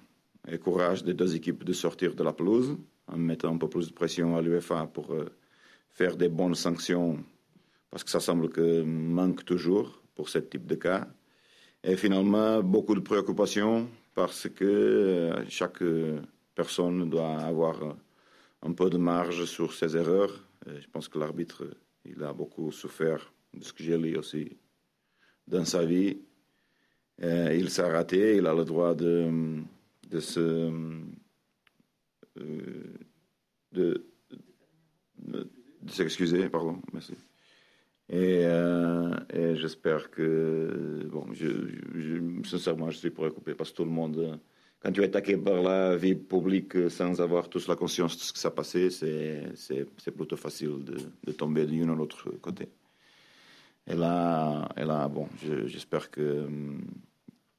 et 0.48 0.58
courage 0.58 1.04
des 1.04 1.14
deux 1.14 1.36
équipes 1.36 1.64
de 1.64 1.74
sortir 1.74 2.14
de 2.14 2.24
la 2.24 2.34
pelouse, 2.34 2.78
en 3.08 3.18
mettant 3.18 3.54
un 3.54 3.58
peu 3.58 3.70
plus 3.70 3.88
de 3.88 3.94
pression 3.94 4.36
à 4.36 4.42
l'UEFA 4.42 4.88
pour 4.88 5.14
euh, 5.14 5.26
faire 5.94 6.16
des 6.18 6.30
bonnes 6.30 6.56
sanctions, 6.56 7.24
parce 7.90 8.04
que 8.04 8.10
ça 8.10 8.20
semble 8.20 8.50
que 8.50 8.82
manque 8.84 9.46
toujours 9.46 10.02
pour 10.16 10.30
ce 10.30 10.40
type 10.40 10.66
de 10.66 10.76
cas. 10.76 11.08
Et 11.84 11.96
finalement, 11.96 12.64
beaucoup 12.64 12.96
de 12.96 13.02
préoccupations, 13.02 13.90
parce 14.16 14.48
que 14.50 15.32
chaque 15.50 15.84
personne 16.56 17.10
doit 17.10 17.38
avoir 17.40 17.96
un 18.62 18.72
peu 18.74 18.90
de 18.90 18.98
marge 18.98 19.46
sur 19.46 19.74
ses 19.74 19.98
erreurs. 19.98 20.46
je 20.66 20.88
pense 20.92 21.08
que 21.08 21.20
l'arbitre, 21.20 21.66
il 22.06 22.24
a 22.24 22.32
beaucoup 22.34 22.72
souffert 22.72 23.34
de 23.54 23.64
ce 23.64 23.74
que 23.74 23.84
j'ai 23.84 23.98
lu 23.98 24.18
aussi 24.18 24.58
dans 25.48 25.66
sa 25.66 25.86
vie. 25.86 26.18
il 27.22 27.70
s'est 27.70 27.90
raté, 27.90 28.38
il 28.38 28.48
a 28.48 28.54
le 28.54 28.66
droit 28.66 28.96
de, 28.96 29.62
de 30.10 30.20
se. 30.20 30.72
Euh, 32.40 32.94
de, 33.72 34.08
de, 35.84 35.92
s'excuser, 35.92 36.50
pardon, 36.50 36.82
merci. 36.92 37.14
Et, 38.10 38.42
euh, 38.46 39.16
et 39.34 39.56
j'espère 39.56 40.12
que, 40.12 41.08
bon, 41.10 41.26
je, 41.34 41.48
je, 41.96 42.48
sincèrement, 42.48 42.90
je 42.90 42.98
suis 42.98 43.12
préoccupé 43.12 43.54
parce 43.54 43.72
que 43.72 43.78
tout 43.78 43.86
le 43.86 43.92
monde 43.92 44.40
quand 44.84 44.92
tu 44.92 45.02
es 45.02 45.06
attaqué 45.06 45.38
par 45.38 45.62
la 45.62 45.96
vie 45.96 46.16
publique 46.16 46.90
sans 46.90 47.22
avoir 47.22 47.48
tous 47.48 47.70
la 47.70 47.76
conscience 47.78 48.18
de 48.18 48.22
ce 48.22 48.34
qui 48.34 48.40
s'est 48.40 48.52
passé, 48.52 48.90
c'est 48.90 50.12
plutôt 50.12 50.36
facile 50.36 50.84
de, 50.84 50.98
de 51.26 51.32
tomber 51.32 51.66
d'un 51.66 51.88
ou 51.88 51.96
l'autre 51.96 52.30
côté. 52.42 52.68
Et 53.88 53.96
là, 53.96 54.68
et 54.76 54.84
là 54.84 55.08
bon, 55.08 55.30
j'espère 55.68 56.12
que 56.12 56.48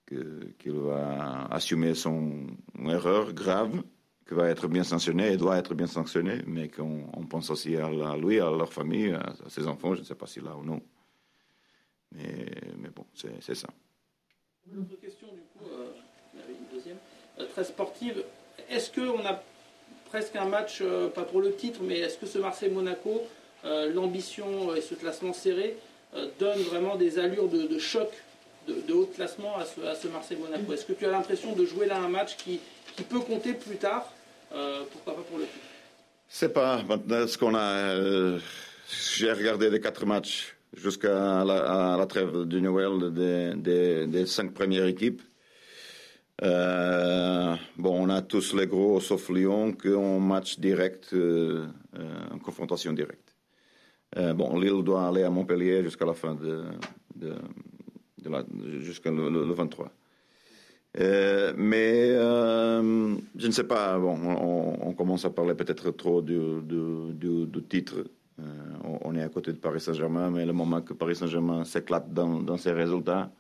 qu'il 0.07 0.73
va 0.73 1.47
assumer 1.47 1.95
son 1.95 2.47
erreur 2.87 3.33
grave, 3.33 3.83
qu'il 4.27 4.37
va 4.37 4.49
être 4.49 4.69
bien 4.69 4.85
sanctionné 4.85 5.33
et 5.33 5.37
doit 5.37 5.59
être 5.59 5.75
bien 5.75 5.87
sanctionné, 5.87 6.41
mais 6.47 6.69
qu'on 6.69 7.27
pense 7.29 7.51
aussi 7.51 7.77
à, 7.77 7.89
lui, 8.17 8.41
à 8.41 8.51
leur 8.51 8.73
famille, 8.73 9.13
à, 9.13 9.35
ses 9.49 9.67
enfants, 9.67 9.95
je 9.95 10.01
ne 10.01 10.05
sais 10.05 10.15
pas 10.15 10.27
s'il 10.27 10.45
là 10.45 10.57
ou 10.57 10.65
non. 10.65 10.81
Mais, 12.13 12.47
bon, 12.95 13.05
c'est 13.15 13.55
ça. 13.55 13.69
Une 14.73 14.81
autre 14.81 15.01
question, 15.01 15.27
du 15.29 15.41
coup, 15.41 15.71
euh, 15.71 15.93
une 16.49 16.77
deuxième, 16.77 16.97
euh, 17.39 17.47
très 17.53 17.65
sportive. 17.65 18.25
Est-ce 18.71 18.91
qu'on 18.91 19.27
a 19.27 19.43
presque 20.07 20.37
un 20.37 20.47
match, 20.47 20.79
euh, 20.81 21.09
pas 21.09 21.25
pour 21.25 21.43
le 21.43 21.55
titre, 21.55 21.81
mais 21.83 21.99
est-ce 21.99 22.17
que 22.17 22.27
ce 22.27 22.39
Marseille-Monaco, 22.39 23.23
l'ambition 23.95 24.75
et 24.75 24.83
ce 24.83 24.95
classement 24.95 25.33
serré, 25.33 25.77
donne 26.39 26.61
vraiment 26.61 26.97
des 26.97 27.19
allures 27.19 27.49
de, 27.49 27.79
choc 27.79 28.11
de, 28.69 28.93
haut 28.93 29.07
classement 29.07 29.57
à 29.57 29.65
ce, 29.65 30.07
Marseille-Monaco? 30.09 30.73
Est-ce 30.73 30.85
que 30.85 30.93
tu 30.93 31.07
as 31.07 31.11
l'impression 31.11 31.55
de 31.55 31.65
jouer 31.65 31.87
là 31.87 31.97
un 31.97 32.09
match 32.09 32.37
qui, 32.37 32.61
qui 32.95 33.03
peut 33.03 33.21
compter 33.21 33.55
plus 33.55 33.77
tard, 33.77 34.13
pourquoi 34.93 35.15
pas 35.17 35.23
pour 35.23 35.39
le 35.39 35.45
C'est 36.29 36.53
pas 36.53 36.83
ce 37.27 37.39
qu'on 37.39 37.55
a. 37.55 38.39
J'ai 39.17 39.33
regardé 39.33 39.71
les 39.71 39.81
quatre 39.81 40.07
matchs 40.07 40.55
jusqu'à 40.77 41.45
la, 41.45 42.07
trêve 42.09 42.45
du 42.45 42.61
Noël 42.61 43.13
des, 43.13 44.27
cinq 44.27 44.53
premières 44.53 44.87
équipes. 44.87 45.23
Euh, 46.43 47.55
bon, 47.77 48.07
on 48.07 48.09
a 48.09 48.21
tous 48.23 48.55
les 48.55 48.67
gros, 48.67 49.01
sauf 49.01 49.31
Lyon, 49.31 49.73
qui 49.73 49.89
ont 49.89 50.19
match 50.19 50.59
direct, 50.59 51.11
euh, 51.13 51.67
en 52.33 52.39
confrontation 52.39 52.93
directe. 52.93 53.35
Euh, 54.17 54.35
bon, 54.35 54.59
Lille 54.59 54.83
doit 54.83 55.09
aller 55.09 55.23
à 55.23 55.31
Montpellier 55.31 55.83
jusqu'à 55.83 56.05
la 56.05 56.15
fin 56.15 56.35
de, 56.35 56.65
de, 57.15 57.35
jusqu'à 58.81 59.11
le, 59.11 59.53
23. 59.53 59.91
Mais 60.97 62.15
je 62.15 63.47
ne 63.47 63.53
sais 63.53 63.65
pas, 63.65 63.99
bon, 63.99 64.17
on, 64.81 64.93
commence 64.95 65.25
à 65.25 65.31
parler 65.31 65.55
peut-être 65.55 65.91
trop 65.91 66.23
du, 66.23 66.61
du, 66.63 67.47
du 67.47 67.63
titre 67.65 68.05
euh, 68.41 68.43
on 69.03 69.15
est 69.15 69.23
à 69.23 69.29
côté 69.29 69.53
de 69.53 69.59
Paris 69.59 69.81
Saint-Germain, 69.81 70.31
mais 70.31 70.45
le 70.45 70.53
moment 70.53 70.81
que 70.81 70.93
Paris 70.93 71.17
Saint-Germain 71.17 71.65
s'éclate 71.65 72.13
dans, 72.13 72.57
ses 72.57 72.73
résultats, 72.73 73.31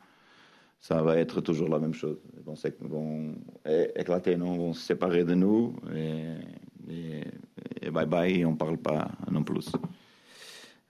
ça 0.81 1.03
va 1.03 1.17
être 1.19 1.40
toujours 1.40 1.69
la 1.69 1.79
même 1.79 1.95
chose. 1.95 2.19
Ils 2.37 2.88
vont, 2.88 3.35
éclater, 3.97 4.37
non, 4.37 4.57
vont 4.57 4.73
se 4.73 4.83
séparer 4.83 5.25
de 5.25 5.35
nous 5.35 5.75
et, 5.95 6.35
bye 7.90 8.07
bye, 8.07 8.45
on 8.45 8.53
ne 8.53 8.57
parle 8.57 8.79
pas 8.79 9.11
non 9.31 9.43
plus. 9.43 9.73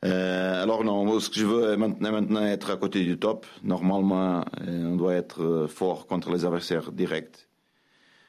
Euh, 0.05 0.63
alors 0.63 0.85
non, 0.85 1.19
ce 1.19 1.31
que 1.31 1.37
je 1.37 1.47
veux 1.47 1.77
maintenant, 1.77 2.13
maintenant, 2.13 2.45
être 2.45 2.71
à 2.71 2.77
côté 2.77 3.05
du 3.05 3.19
top. 3.19 3.47
Normalement, 3.63 4.45
euh, 4.61 4.93
on 4.93 4.97
doit 4.97 5.15
être 5.15 5.67
fort 5.69 6.07
contre 6.07 6.31
les 6.31 6.45
adversaires 6.45 6.93
directs, 6.93 7.49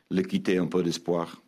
les 0.10 0.24
quitter 0.24 0.58
un 0.58 0.68
peu 0.68 0.84
d'espoir. 0.84 1.42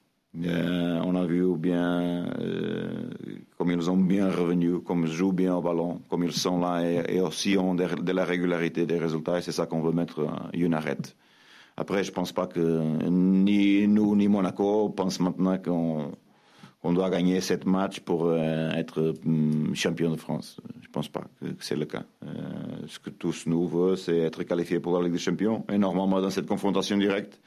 Euh, 0.45 1.01
on 1.03 1.15
a 1.15 1.25
vu 1.25 1.55
bien 1.57 2.27
euh, 2.39 3.09
comme 3.57 3.71
ils 3.71 3.89
ont 3.89 3.97
bien 3.97 4.29
revenu, 4.29 4.79
comme 4.81 5.05
ils 5.05 5.11
jouent 5.11 5.31
bien 5.31 5.55
au 5.55 5.61
ballon, 5.61 6.01
comme 6.09 6.23
ils 6.23 6.31
sont 6.31 6.59
là 6.59 6.81
et, 6.83 7.19
aussi 7.19 7.57
ont 7.57 7.73
de, 7.73 8.11
la 8.11 8.25
régularité 8.25 8.85
des 8.85 8.99
résultats. 8.99 9.41
C'est 9.41 9.51
ça 9.51 9.65
qu'on 9.65 9.81
veut 9.81 9.93
mettre 9.93 10.19
euh, 10.19 10.27
une 10.53 10.73
arrête. 10.73 11.15
Après, 11.75 12.03
je 12.03 12.11
pense 12.11 12.31
pas 12.31 12.47
que 12.47 12.81
ni 13.09 13.87
nous 13.87 14.15
ni 14.15 14.27
Monaco 14.27 14.89
pensent 14.89 15.19
maintenant 15.19 15.57
qu'on 15.57 16.11
doit 16.93 17.09
gagner 17.09 17.41
cette 17.41 17.65
match 17.65 17.99
pour 17.99 18.33
être 18.33 19.13
hum, 19.25 19.75
champion 19.75 20.11
de 20.11 20.17
France. 20.17 20.57
Je 20.81 20.87
pense 20.89 21.07
pas 21.07 21.23
que, 21.39 21.47
c'est 21.59 21.75
le 21.75 21.85
cas. 21.85 22.03
ce 22.87 22.99
que 22.99 23.09
tous 23.09 23.45
nous 23.45 23.67
veulent, 23.67 23.97
c'est 23.97 24.17
être 24.17 24.43
qualifiés 24.43 24.79
pour 24.79 24.97
la 24.97 25.03
Ligue 25.03 25.13
des 25.13 25.19
Champions. 25.19 25.65
Et 25.71 25.77
normalement, 25.77 26.21
dans 26.21 26.29
cette 26.29 26.47
confrontation 26.47 26.97
directe, 26.97 27.39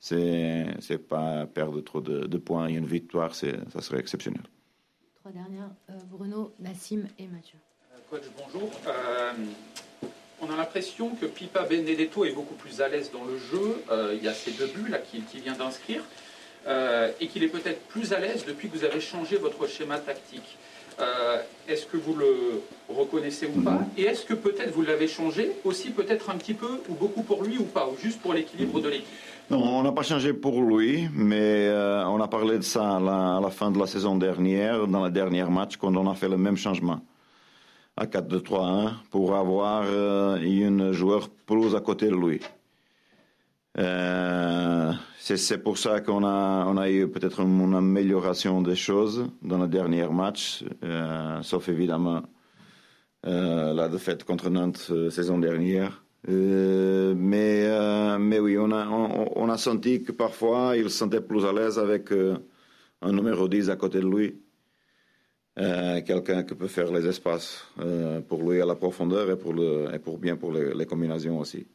c'est 0.00 0.66
c'est 0.80 0.98
pas 0.98 1.46
perdre 1.46 1.80
trop 1.82 2.00
de, 2.00 2.38
points 2.38 2.68
et 2.68 2.74
une 2.74 2.86
victoire, 2.86 3.34
ça 3.34 3.80
serait 3.80 4.00
exceptionnel. 4.00 4.42
Trois 5.20 5.32
dernières, 5.32 5.70
euh, 5.90 5.92
Bruno, 6.10 6.54
Nassim 6.58 7.06
et 7.18 7.26
Mathieu. 7.26 7.58
Euh, 7.92 7.98
coach, 8.08 8.22
bonjour? 8.38 8.70
Euh, 8.86 9.32
on 10.40 10.50
a 10.50 10.56
l'impression 10.56 11.14
que 11.14 11.26
Pipa 11.26 11.64
Benedetto 11.64 12.24
est 12.24 12.32
beaucoup 12.32 12.54
plus 12.54 12.80
à 12.80 12.88
l'aise 12.88 13.10
dans 13.12 13.26
le 13.26 13.36
jeu. 13.36 13.84
il 14.14 14.24
y 14.24 14.28
a 14.28 14.32
ces 14.32 14.52
deux 14.52 14.68
buts 14.68 14.88
là 14.88 14.98
qu'il 14.98 15.42
vient 15.42 15.54
d'inscrire. 15.54 16.02
Et 17.20 17.26
qu'il 17.26 17.42
est 17.42 17.48
peut-être 17.48 17.80
plus 17.88 18.12
à 18.12 18.20
l'aise 18.20 18.44
depuis 18.46 18.68
que 18.68 18.76
vous 18.76 18.84
avez 18.84 19.00
changé 19.00 19.36
votre 19.36 19.66
schéma 19.66 19.98
tactique. 19.98 20.56
est-ce 21.68 21.86
que 21.86 21.96
vous 21.96 22.14
le 22.14 22.62
reconnaissez 22.88 23.46
ou 23.46 23.60
pas 23.62 23.80
Et 23.96 24.02
est-ce 24.02 24.24
que 24.24 24.34
peut-être 24.34 24.72
vous 24.72 24.82
l'avez 24.82 25.08
changé 25.08 25.52
aussi 25.64 25.90
peut-être 25.90 26.30
un 26.30 26.36
petit 26.36 26.54
peu 26.54 26.80
ou 26.88 26.94
beaucoup 26.94 27.22
pour 27.22 27.42
lui 27.42 27.58
ou 27.58 27.64
pas, 27.64 27.88
ou 27.88 27.96
juste 28.00 28.20
pour 28.20 28.34
l'équilibre 28.34 28.80
de 28.80 28.88
l'équipe 28.88 29.06
non, 29.50 29.64
on 29.64 29.82
n'a 29.82 29.90
pas 29.90 30.04
changé 30.04 30.32
pour 30.32 30.62
lui, 30.62 31.08
mais 31.12 31.66
euh, 31.66 32.06
on 32.06 32.20
a 32.20 32.28
parlé 32.28 32.56
de 32.56 32.62
ça 32.62 32.98
à 32.98 33.00
la, 33.40 33.50
fin 33.50 33.72
de 33.72 33.80
la 33.80 33.88
saison 33.88 34.14
dernière, 34.14 34.86
dans 34.86 35.02
le 35.02 35.10
dernier 35.10 35.42
match, 35.42 35.76
quand 35.76 35.96
on 35.96 36.08
a 36.08 36.14
fait 36.14 36.28
le 36.28 36.36
même 36.36 36.56
changement 36.56 37.00
à 37.96 38.06
4-2-3-1 38.06 38.92
pour 39.10 39.34
avoir 39.34 39.82
euh, 39.86 40.38
une 40.40 40.92
joueur 40.92 41.28
plus 41.46 41.74
à 41.74 41.80
côté 41.80 42.06
de 42.06 42.14
lui. 42.14 42.40
Euh, 43.78 44.92
c'est 45.18 45.62
pour 45.62 45.78
ça 45.78 46.00
qu'on 46.00 46.24
a, 46.24 46.90
eu 46.90 47.08
peut-être 47.08 47.40
une 47.40 47.74
amélioration 47.74 48.62
des 48.62 48.74
choses 48.74 49.28
dans 49.42 49.58
le 49.58 49.68
dernier 49.68 50.08
match, 50.08 50.64
sauf 51.42 51.68
évidemment 51.68 52.22
la 53.22 53.88
défaite 53.88 54.24
contre 54.24 54.50
Nantes 54.50 54.90
saison 55.10 55.38
dernière. 55.38 56.02
Euh, 56.28 57.14
mais, 57.16 57.64
euh, 57.66 58.40
oui, 58.40 58.58
on 58.58 58.70
a, 58.70 59.58
senti 59.58 60.02
que 60.02 60.12
parfois 60.12 60.76
il 60.76 60.84
se 60.84 60.98
sentait 60.98 61.20
plus 61.20 61.44
à 61.44 61.52
l'aise 61.52 61.78
avec 61.78 62.12
euh, 62.12 62.36
un 63.00 63.12
numéro 63.12 63.48
10 63.48 63.70
à 63.70 63.76
côté 63.76 64.00
de 64.00 64.06
lui. 64.08 64.40
Quelqu'un 66.06 66.42
qui 66.44 66.54
peut 66.54 66.68
faire 66.68 66.90
les 66.90 67.06
espaces 67.06 67.66
pour 68.28 68.50
lui 68.50 68.62
à 68.62 68.64
la 68.64 68.76
profondeur 68.76 69.30
et 69.30 69.36
pour 69.98 70.18
bien 70.18 70.36
pour 70.36 70.52
les, 70.52 70.86
combinaisons 70.86 71.38
aussi. 71.38 71.66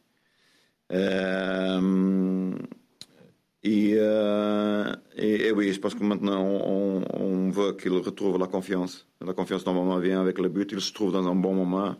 Et, 3.62 5.46
et, 5.48 5.50
oui, 5.52 5.72
je 5.72 5.80
pense 5.80 5.94
que 5.94 6.04
maintenant 6.04 6.40
on, 6.40 7.02
on 7.12 7.50
veut 7.50 7.72
qu'il 7.72 7.92
retrouve 7.92 8.38
la 8.38 8.46
confiance. 8.46 9.06
La 9.24 9.32
confiance 9.32 9.66
normalement 9.66 9.98
vient 9.98 10.20
avec 10.20 10.38
le 10.38 10.48
but. 10.48 10.70
Il 10.72 10.80
se 10.80 10.92
trouve 10.92 11.12
dans 11.12 11.26
un 11.26 11.34
bon 11.34 11.54
moment. 11.54 11.96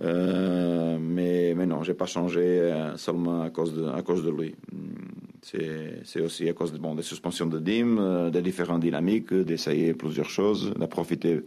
Euh, 0.00 0.98
mais, 0.98 1.54
mais 1.56 1.66
non, 1.66 1.82
j'ai 1.82 1.94
pas 1.94 2.06
changé 2.06 2.40
euh, 2.40 2.96
seulement 2.96 3.42
à 3.42 3.50
cause 3.50 3.74
de, 3.74 3.86
à 3.86 4.02
cause 4.02 4.24
de 4.24 4.30
lui. 4.30 4.54
C'est 5.42 6.20
aussi 6.20 6.48
à 6.48 6.52
cause 6.54 6.72
de, 6.72 6.78
bon, 6.78 6.94
des 6.94 7.02
suspensions 7.02 7.46
de 7.46 7.58
DIM, 7.58 7.98
euh, 7.98 8.30
des 8.30 8.42
différentes 8.42 8.80
dynamiques, 8.80 9.32
d'essayer 9.34 9.94
plusieurs 9.94 10.30
choses, 10.30 10.72
de 10.74 10.86
profiter 10.86 11.42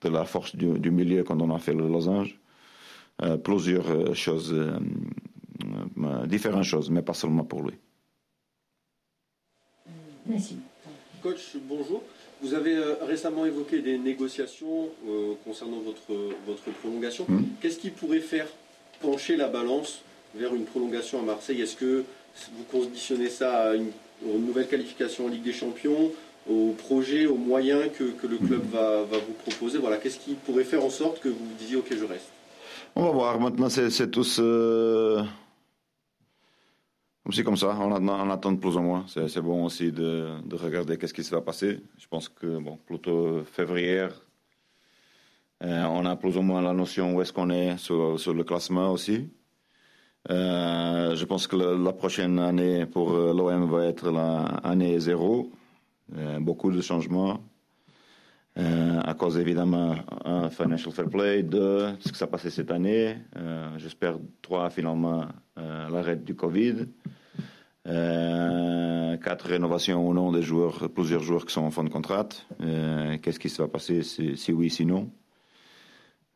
de 0.00 0.08
la 0.08 0.24
force 0.24 0.54
du, 0.54 0.90
milieu 0.90 1.24
quand 1.24 1.40
on 1.42 1.54
a 1.54 1.58
fait 1.58 1.74
le 1.74 1.88
losange. 1.88 2.38
plusieurs 3.42 4.14
choses, 4.14 4.54
différentes 6.26 6.64
choses, 6.64 6.90
mais 6.90 7.02
pas 7.02 7.14
seulement 7.14 7.44
pour 7.44 7.62
lui. 7.62 7.74
Merci. 10.26 10.58
Coach, 11.22 11.56
bonjour. 11.68 12.02
Vous 12.42 12.54
avez 12.54 12.76
euh, 12.76 12.94
récemment 13.02 13.44
évoqué 13.46 13.80
des 13.80 13.98
négociations 13.98 14.88
euh, 15.08 15.32
concernant 15.44 15.80
votre, 15.80 16.34
votre 16.46 16.70
prolongation. 16.80 17.24
Hmm. 17.28 17.44
Qu'est-ce 17.60 17.78
qui 17.78 17.90
pourrait 17.90 18.20
faire 18.20 18.46
pencher 19.00 19.36
la 19.36 19.48
balance 19.48 20.02
vers 20.36 20.54
une 20.54 20.64
prolongation 20.64 21.18
à 21.18 21.22
Marseille? 21.22 21.60
Est-ce 21.60 21.76
que 21.76 22.04
vous 22.56 22.64
conditionnez 22.70 23.30
ça 23.30 23.70
à 23.70 23.74
une, 23.74 23.90
nouvelle 24.22 24.68
qualification 24.68 25.26
en 25.26 25.28
Ligue 25.28 25.42
des 25.42 25.52
Champions, 25.52 26.12
au 26.48 26.72
projet, 26.72 27.26
aux 27.26 27.36
moyens 27.36 27.84
que, 27.98 28.26
le 28.26 28.36
club 28.36 28.64
hmm. 28.64 28.72
va, 28.72 29.02
vous 29.04 29.32
proposer? 29.44 29.78
Voilà, 29.78 29.96
qu'est-ce 29.96 30.18
qui 30.18 30.34
pourrait 30.34 30.64
faire 30.64 30.84
en 30.84 30.90
sorte 30.90 31.20
que 31.20 31.28
vous 31.28 31.38
vous 31.38 31.56
disiez 31.58 31.76
OK, 31.76 31.88
je 31.90 32.04
reste? 32.04 32.28
On 32.94 33.02
va 33.02 33.10
voir. 33.10 33.40
Maintenant, 33.40 33.68
c'est 33.68 34.10
tous. 34.10 34.38
Euh, 34.40 35.22
c'est 37.32 37.44
comme 37.44 37.56
ça, 37.58 37.76
on, 37.78 38.30
attend 38.30 38.56
plus 38.56 38.76
ou 38.76 38.80
moins. 38.80 39.04
C'est 39.06 39.40
bon 39.42 39.64
aussi 39.64 39.92
de, 39.92 40.28
regarder 40.52 40.96
qu'est-ce 40.96 41.12
qui 41.12 41.22
se 41.22 41.34
va 41.34 41.42
passer. 41.42 41.80
Je 41.98 42.06
pense 42.08 42.28
que, 42.28 42.58
plutôt 42.86 43.44
février, 43.44 44.08
euh, 45.62 45.84
on 45.84 46.06
a 46.06 46.16
plus 46.16 46.36
ou 46.36 46.42
moins 46.42 46.62
la 46.62 46.72
notion 46.72 47.14
où 47.14 47.20
est-ce 47.20 47.32
qu'on 47.32 47.50
est 47.50 47.76
sur, 47.76 48.16
le 48.34 48.44
classement 48.44 48.92
aussi. 48.92 49.28
Euh, 50.30 51.14
je 51.16 51.24
pense 51.24 51.46
que 51.46 51.56
la 51.56 51.92
prochaine 51.92 52.38
année 52.38 52.86
pour 52.86 53.12
euh, 53.12 53.34
l'OM 53.34 53.70
va 53.70 53.86
être 53.86 54.10
l'année 54.10 54.98
zéro. 54.98 55.50
beaucoup 56.40 56.70
de 56.70 56.80
changements. 56.80 57.40
à 58.56 59.14
cause 59.14 59.36
évidemment 59.36 59.96
un 60.24 60.50
financial 60.50 60.92
fair 60.92 61.08
play, 61.08 61.42
de 61.42 61.92
ce 62.00 62.10
qui 62.10 62.18
s'est 62.18 62.26
passé 62.26 62.50
cette 62.50 62.70
année. 62.70 63.16
J'espère 63.76 64.18
trois 64.40 64.70
finalement 64.70 65.26
l'arrêt 65.56 66.16
du 66.16 66.34
Covid. 66.34 66.86
Quatre 67.88 69.46
rénovations 69.46 70.06
ou 70.06 70.12
non 70.12 70.32
des 70.32 70.42
joueurs, 70.42 70.88
plusieurs 70.90 71.22
joueurs 71.22 71.46
qui 71.46 71.54
sont 71.54 71.62
en 71.62 71.70
fin 71.70 71.84
de 71.84 71.88
contrat. 71.88 72.28
Qu'est-ce 73.22 73.38
qui 73.38 73.48
se 73.48 73.62
va 73.62 73.68
passer 73.68 74.02
si, 74.02 74.52
oui, 74.52 74.70
si 74.70 74.84
non? 74.84 75.10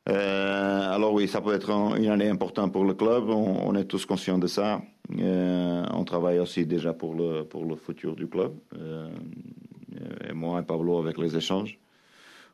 Alors 0.07 1.13
oui, 1.13 1.29
ça 1.29 1.41
peut 1.41 1.55
être 1.55 1.71
une 1.71 2.09
année 2.09 2.29
importante 2.29 2.73
pour 2.73 2.85
le 2.85 2.95
club, 2.95 3.29
on, 3.29 3.75
est 3.75 3.85
tous 3.85 4.07
conscients 4.07 4.39
de 4.39 4.47
ça. 4.47 4.81
on 5.11 6.05
travaille 6.05 6.39
aussi 6.39 6.65
déjà 6.65 6.93
pour 6.93 7.15
le, 7.15 7.43
pour 7.45 7.65
le 7.65 7.77
futur 7.77 8.17
du 8.17 8.27
club. 8.29 8.53
et 8.75 10.33
moi 10.33 10.61
et 10.61 10.65
Pablo 10.65 10.99
avec 10.99 11.19
les 11.19 11.37
échanges. 11.37 11.79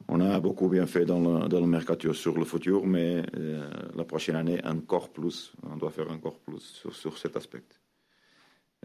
On 0.06 0.20
a 0.20 0.40
beaucoup 0.40 0.68
bien 0.68 0.86
fait 0.86 1.04
dans 1.04 1.20
le, 1.20 1.48
dans 1.48 1.60
le 1.60 1.66
mercature 1.66 2.14
sur 2.16 2.38
le 2.38 2.44
futur, 2.46 2.86
mais 2.86 3.22
euh, 3.36 3.68
la 3.94 4.04
prochaine 4.04 4.36
année, 4.36 4.58
encore 4.64 5.10
plus. 5.10 5.52
On 5.70 5.76
doit 5.76 5.90
faire 5.90 6.10
encore 6.10 6.38
plus 6.38 6.60
sur, 6.60 6.94
sur 6.94 7.18
cet 7.18 7.36
aspect. 7.36 7.62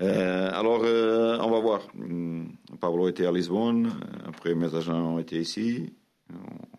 Euh, 0.01 0.49
alors, 0.53 0.81
euh, 0.83 1.37
on 1.41 1.51
va 1.51 1.59
voir. 1.59 1.87
Hmm, 1.93 2.47
Pablo 2.79 3.07
était 3.09 3.25
à 3.25 3.31
Lisbonne, 3.31 3.93
après 4.25 4.55
mes 4.55 4.73
agents 4.73 5.15
ont 5.15 5.19
été 5.19 5.39
ici. 5.39 5.93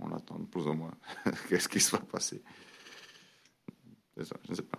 On, 0.01 0.07
on 0.07 0.17
attend 0.17 0.39
plus 0.51 0.67
ou 0.67 0.73
moins 0.73 0.95
qu'est-ce 1.49 1.69
qui 1.69 1.81
se 1.81 1.93
va 1.93 2.03
passer? 2.03 2.43
C'est 4.17 4.25
ça, 4.25 4.37
je 4.45 4.51
ne 4.51 4.57
sais 4.57 4.63
pas. 4.63 4.79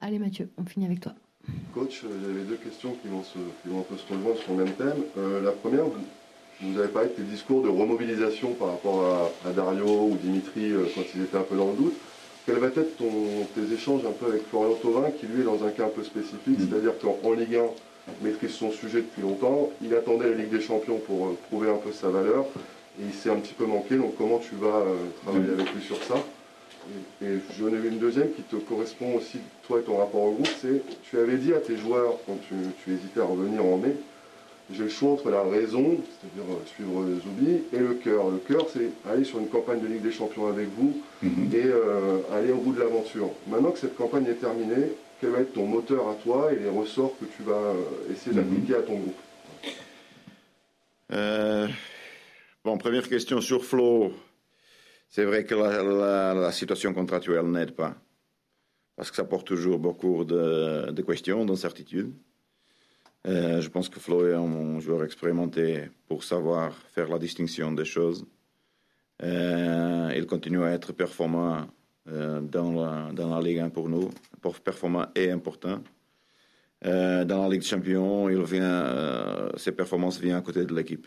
Allez 0.00 0.18
Mathieu, 0.18 0.50
on 0.56 0.64
finit 0.64 0.86
avec 0.86 1.00
toi. 1.00 1.14
Coach, 1.72 2.02
j'avais 2.02 2.44
deux 2.44 2.56
questions 2.56 2.94
qui 3.02 3.08
vont, 3.08 3.22
se, 3.22 3.38
qui 3.62 3.68
vont 3.68 3.80
un 3.80 3.82
peu 3.82 3.96
se 3.96 4.12
rejoindre 4.12 4.38
sur 4.38 4.54
le 4.54 4.64
même 4.64 4.74
thème. 4.74 5.02
la 5.42 5.52
première, 5.52 5.84
vous 6.60 6.78
avez 6.78 6.88
parlé 6.88 7.08
de 7.08 7.14
tes 7.14 7.22
discours 7.22 7.62
de 7.62 7.68
remobilisation 7.68 8.54
par 8.54 8.68
rapport 8.68 9.32
à, 9.44 9.52
Dario 9.52 10.08
ou 10.10 10.16
Dimitri 10.16 10.70
euh, 10.70 10.86
quand 10.94 11.02
ils 11.14 11.22
étaient 11.22 11.36
un 11.36 11.42
peu 11.42 11.56
dans 11.56 11.70
le 11.70 11.76
doute. 11.76 11.94
Quels 12.46 12.58
va 12.58 12.66
être 12.66 12.96
ton, 12.98 13.06
tes 13.54 13.72
échanges 13.72 14.02
un 14.06 14.12
peu 14.12 14.26
avec 14.26 14.46
Florian 14.48 14.74
Thauvin, 14.74 15.10
qui 15.10 15.26
lui 15.26 15.40
est 15.40 15.44
dans 15.44 15.64
un 15.64 15.70
cas 15.70 15.84
un 15.84 15.88
peu 15.88 16.02
spécifique, 16.02 16.58
mm. 16.58 16.68
c'est-à-dire 16.68 16.92
qu'en 16.98 17.32
Ligue 17.32 17.56
1, 17.56 17.62
maîtrise 18.22 18.50
son 18.50 18.70
sujet 18.70 18.98
depuis 18.98 19.22
longtemps, 19.22 19.70
il 19.82 19.94
attendait 19.94 20.28
la 20.28 20.36
Ligue 20.36 20.50
des 20.50 20.60
Champions 20.60 20.98
pour 20.98 21.26
euh, 21.26 21.38
prouver 21.48 21.70
un 21.70 21.76
peu 21.76 21.90
sa 21.90 22.08
valeur, 22.08 22.44
et 23.00 23.04
il 23.06 23.14
s'est 23.14 23.30
un 23.30 23.36
petit 23.36 23.54
peu 23.54 23.64
manqué, 23.64 23.96
donc 23.96 24.16
comment 24.18 24.38
tu 24.38 24.56
vas 24.56 24.76
euh, 24.76 24.94
travailler 25.22 25.48
mm. 25.48 25.60
avec 25.60 25.74
lui 25.74 25.82
sur 25.82 26.02
ça? 26.04 26.16
Et, 27.22 27.38
j'en 27.58 27.68
ai 27.68 27.88
une 27.88 27.98
deuxième 27.98 28.30
qui 28.32 28.42
te 28.42 28.56
correspond 28.56 29.14
aussi, 29.16 29.38
toi 29.66 29.80
et 29.80 29.82
ton 29.82 29.96
rapport 29.96 30.24
au 30.24 30.32
groupe, 30.32 30.50
c'est 30.60 30.82
tu 31.02 31.18
avais 31.18 31.38
dit 31.38 31.54
à 31.54 31.60
tes 31.60 31.78
joueurs, 31.78 32.18
quand 32.26 32.36
tu, 32.46 32.54
tu 32.84 32.92
hésitais 32.92 33.20
à 33.20 33.24
revenir 33.24 33.64
en 33.64 33.78
mai, 33.78 33.96
j'ai 34.72 34.84
le 34.84 34.88
choix 34.88 35.12
entre 35.12 35.30
la 35.30 35.42
raison, 35.42 35.98
c'est-à-dire 35.98 36.54
euh, 36.54 36.66
suivre 36.66 37.04
Zoubi, 37.22 37.62
et 37.72 37.78
le 37.78 37.94
cœur. 37.94 38.30
Le 38.30 38.38
cœur, 38.38 38.66
c'est 38.72 38.88
aller 39.10 39.24
sur 39.24 39.38
une 39.38 39.48
campagne 39.48 39.80
de 39.80 39.86
Ligue 39.86 40.02
des 40.02 40.12
Champions 40.12 40.48
avec 40.48 40.68
vous 40.68 41.02
mhm. 41.22 41.50
et 41.52 41.64
euh, 41.66 42.20
aller 42.32 42.50
au 42.50 42.56
bout 42.56 42.72
de 42.72 42.80
l'aventure. 42.80 43.30
Maintenant 43.46 43.72
que 43.72 43.78
cette 43.78 43.96
campagne 43.96 44.26
est 44.26 44.40
terminée, 44.40 44.92
quel 45.20 45.30
va 45.30 45.40
être 45.40 45.52
ton 45.52 45.66
moteur 45.66 46.08
à 46.08 46.14
toi 46.14 46.50
et 46.52 46.56
les 46.56 46.70
ressorts 46.70 47.12
que 47.20 47.26
tu 47.26 47.42
vas 47.42 47.52
euh, 47.52 48.12
essayer 48.12 48.34
d'appliquer 48.34 48.72
mhm. 48.72 48.78
à 48.78 48.82
ton 48.82 48.94
groupe? 48.94 49.16
Bon, 52.64 52.78
première 52.78 53.06
question 53.06 53.42
sur 53.42 53.62
Flo. 53.62 54.12
C'est 55.10 55.24
vrai 55.24 55.44
que 55.44 55.54
la, 55.54 56.50
situation 56.50 56.94
contractuelle 56.94 57.44
n'aide 57.44 57.72
pas. 57.72 57.94
Parce 58.96 59.10
que 59.10 59.16
ça 59.16 59.24
porte 59.24 59.46
toujours 59.46 59.78
beaucoup 59.78 60.24
de, 60.24 60.90
de 60.90 61.02
questions, 61.02 61.44
d'incertitudes. 61.44 62.14
Euh, 63.26 63.60
je 63.60 63.68
pense 63.70 63.88
que 63.88 63.98
Flo 64.00 64.26
est 64.26 64.34
un 64.34 64.80
joueur 64.80 65.02
expérimenté 65.02 65.88
pour 66.08 66.24
savoir 66.24 66.74
faire 66.74 67.08
la 67.08 67.18
distinction 67.18 67.72
des 67.72 67.86
choses. 67.86 68.26
Euh, 69.22 70.12
il 70.14 70.26
continue 70.26 70.62
à 70.62 70.72
être 70.72 70.92
performant 70.92 71.66
euh, 72.08 72.40
dans, 72.40 72.72
la, 72.72 73.12
dans 73.12 73.34
la 73.34 73.40
Ligue 73.40 73.60
1 73.60 73.70
pour 73.70 73.88
nous, 73.88 74.10
performant 74.62 75.06
et 75.14 75.30
important. 75.30 75.80
dans 76.82 77.42
la 77.42 77.48
Ligue 77.48 77.62
des 77.62 77.66
Champions, 77.66 78.28
il 78.28 78.42
vient, 78.42 79.50
ses 79.56 79.72
performances 79.72 80.20
viennent 80.20 80.36
à 80.36 80.42
côté 80.42 80.66
de 80.66 80.74
l'équipe. 80.74 81.06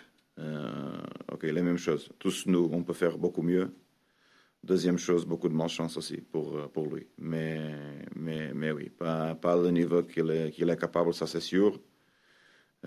ok, 1.32 1.44
les 1.44 1.62
mêmes 1.62 1.78
choses. 1.78 2.10
Tous 2.18 2.48
nous, 2.48 2.68
on 2.74 2.82
peut 2.82 2.94
faire 2.94 3.18
beaucoup 3.20 3.44
mieux. 3.44 3.70
Deuxième 4.64 4.98
chose, 4.98 5.24
beaucoup 5.24 5.50
de 5.50 5.54
malchance 5.54 5.98
aussi 5.98 6.18
pour, 6.18 6.68
pour 6.72 6.88
lui. 6.88 7.06
Mais, 7.20 7.76
mais, 8.16 8.52
mais 8.56 8.72
oui, 8.72 8.90
pas, 8.90 9.36
pas 9.36 9.56
le 9.56 9.70
niveau 9.70 10.02
qu'il 10.02 10.32
est, 10.32 10.50
qu'il 10.50 10.68
est 10.68 10.78
capable, 10.78 11.14
ça 11.14 11.28
c'est 11.28 11.42
sûr. 11.42 11.80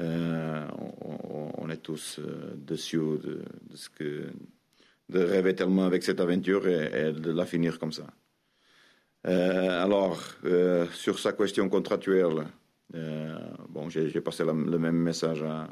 Euh, 0.01 0.67
on, 1.59 1.69
est 1.69 1.77
tous 1.77 2.19
euh, 2.19 2.55
dessus 2.57 2.99
de, 2.99 3.43
ce 3.75 3.91
que, 3.91 4.31
de 5.09 5.21
rêver 5.21 5.55
tellement 5.55 5.85
avec 5.85 6.03
cette 6.03 6.21
aventure 6.21 6.67
et, 6.67 7.13
de 7.13 7.31
la 7.31 7.45
finir 7.45 7.79
comme 7.79 7.93
ça. 7.93 8.07
Euh, 9.27 9.85
alors, 9.85 10.19
sur 10.93 11.19
sa 11.19 11.33
question 11.35 11.69
contractuelle, 11.69 12.47
bon, 13.69 13.91
j'ai 13.91 14.21
passé 14.21 14.45
le 14.45 14.79
même 14.79 14.97
message 14.97 15.45
à, 15.45 15.69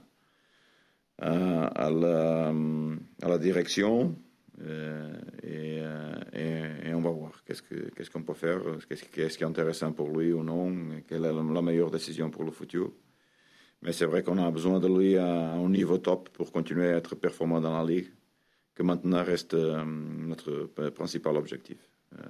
la, 1.90 2.52
direction 3.38 4.14
et, 5.42 5.82
on 6.92 7.00
va 7.00 7.10
voir 7.10 7.44
qu'est-ce 7.44 8.10
qu'on 8.10 8.22
peut 8.22 8.34
faire, 8.34 8.60
qu'est-ce 8.88 9.38
qui 9.38 9.44
est 9.44 9.46
intéressant 9.46 9.92
pour 9.92 10.10
lui 10.10 10.32
ou 10.32 10.42
non, 10.42 11.00
quelle 11.08 11.24
est 11.24 11.32
la 11.32 11.62
meilleure 11.62 11.90
décision 11.90 12.28
pour 12.28 12.44
le 12.44 12.50
futur. 12.50 12.92
Mais 13.82 13.92
c'est 13.92 14.06
vrai 14.06 14.22
qu'on 14.22 14.38
a 14.38 14.50
besoin 14.50 14.80
de 14.80 14.88
lui 14.88 15.16
à 15.16 15.52
un 15.52 15.68
niveau 15.68 15.98
top 15.98 16.28
pour 16.30 16.50
continuer 16.50 16.88
à 16.88 16.96
être 16.96 17.14
performant 17.14 17.60
dans 17.60 17.76
la 17.76 17.84
ligue, 17.84 18.08
que 18.74 18.82
maintenant 18.82 19.22
reste 19.22 19.54
euh, 19.54 19.84
notre 19.84 20.64
principal 20.90 21.36
objectif. 21.36 21.78
Euh, 22.18 22.22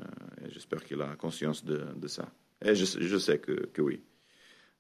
j'espère 0.51 0.85
qu'il 0.85 1.01
a 1.01 1.17
conscience 1.17 1.65
de, 1.65 2.09
ça. 2.09 2.29
Et 2.65 2.75
je, 2.75 3.19
sais 3.19 3.39
que, 3.39 3.81
oui. 3.81 4.03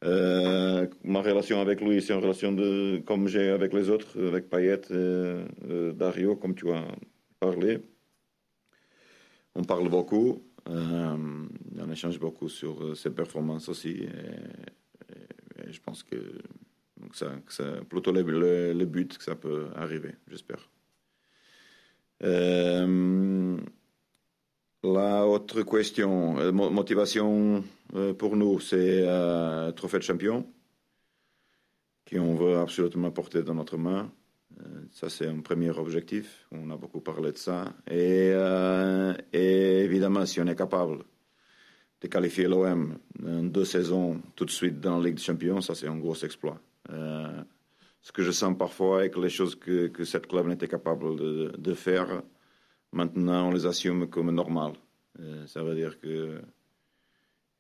Euh, 0.05 0.87
ma 1.05 1.23
relation 1.23 1.61
avec 1.61 1.81
lui, 1.81 2.03
c'est 2.03 2.13
une 2.13 2.21
relation 2.21 2.53
de, 2.53 3.01
comme 3.07 3.29
j'ai 3.29 3.49
avec 3.49 3.73
les 3.73 3.89
autres, 3.89 4.21
avec 4.27 4.51
Payet, 4.51 4.83
Dario, 5.95 6.37
comme 6.37 6.55
tu 6.55 6.71
as 6.71 6.85
parlé. 7.41 7.79
On 9.55 9.65
parle 9.65 9.89
beaucoup, 9.89 10.43
on 10.67 11.91
échange 11.91 12.19
beaucoup 12.19 12.49
sur 12.49 12.97
ses 12.97 13.11
performances 13.11 13.69
aussi. 13.69 14.07
Je 15.71 15.81
pense 15.81 16.03
que 16.03 16.17
donc 17.01 17.15
ça, 17.15 17.31
plutôt 17.89 18.13
le, 18.13 18.85
but 18.85 19.19
que 19.19 19.25
ça 19.25 19.37
peut 19.37 19.67
arriver, 19.77 20.15
j'espère. 20.29 20.69
Euh, 22.25 23.57
la 24.83 25.27
autre 25.27 25.63
question, 25.63 26.39
euh, 26.39 26.51
motivation 26.51 27.63
euh, 27.95 28.15
pour 28.15 28.37
nous, 28.37 28.59
c'est 28.59 29.03
le 29.03 29.71
trophée 29.73 29.99
de 29.99 30.03
champion 30.03 30.45
qu'on 32.11 32.35
veut 32.35 32.57
absolument 32.57 33.11
porter 33.11 33.43
dans 33.43 33.55
notre 33.55 33.77
main. 33.77 34.11
Ça, 34.91 35.09
c'est 35.09 35.27
un 35.27 35.41
premier 35.41 35.71
objectif. 35.71 36.49
On 36.51 36.71
a 36.71 36.77
beaucoup 36.77 37.01
parlé 37.01 37.31
de 37.31 37.37
ça. 37.37 37.73
Et, 37.89 38.33
et 39.33 39.85
évidemment, 39.85 40.27
si 40.27 40.41
on 40.41 40.47
est 40.47 40.57
capable 40.57 41.05
de 42.01 42.09
qualifier 42.09 42.47
l'OM 42.47 42.99
en 43.25 43.43
deux 43.45 43.65
saisons 43.65 44.21
tout 44.37 44.45
de 44.45 44.51
suite 44.51 44.81
dans 44.81 44.99
la 44.99 45.07
Ligue 45.07 45.17
des 45.17 45.23
Champions, 45.23 45.61
ça 45.61 45.75
c'est 45.75 45.89
un 45.89 45.97
gros 45.97 46.15
exploit. 46.15 46.61
Euh, 46.91 47.43
ce 48.01 48.13
que 48.13 48.23
je 48.23 48.31
sens 48.31 48.57
parfois 48.57 49.05
est 49.05 49.11
que 49.11 49.21
les 49.21 49.29
choses 49.31 49.55
que, 49.55 49.89
que 49.89 50.05
cette 50.05 50.27
club 50.27 50.47
n'était 50.47 50.69
capable 50.69 51.17
de, 51.17 51.53
de, 51.59 51.75
faire, 51.75 52.23
maintenant 52.93 53.49
on 53.49 53.51
les 53.53 53.67
assume 53.67 54.09
comme 54.09 54.31
normales. 54.31 54.75
Euh, 55.21 55.47
ça 55.47 55.63
veut 55.63 55.75
dire 55.75 55.99
que 56.01 56.41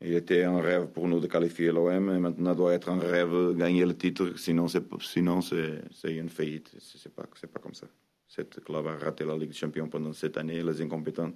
il 0.01 0.14
était 0.14 0.44
un 0.44 0.61
rêve 0.61 0.87
pour 0.92 1.09
nous 1.09 1.18
de 1.18 1.27
qualifier 1.27 1.72
l'OM 1.72 2.09
et 2.11 2.18
maintenant 2.20 2.55
doit 2.55 2.72
être 2.72 2.88
un 2.88 3.01
rêve 3.01 3.33
de 3.33 3.53
gagner 3.55 3.85
le 3.85 3.96
titre, 3.96 4.38
sinon 4.38 4.68
c'est 4.68 4.85
sinon 5.01 5.40
c'est 5.40 6.14
une 6.14 6.29
faillite. 6.29 6.70
C'est 6.79 7.12
pas 7.12 7.27
c'est 7.35 7.51
pas 7.51 7.59
comme 7.59 7.74
ça. 7.74 7.88
Cette 8.29 8.62
club 8.62 8.87
a 8.87 8.96
raté 8.96 9.24
la 9.24 9.37
Ligue 9.37 9.48
des 9.48 9.57
Champions 9.57 9.88
pendant 9.88 10.12
cette 10.12 10.37
année. 10.37 10.62
Les 10.62 10.81
incompétents 10.83 11.33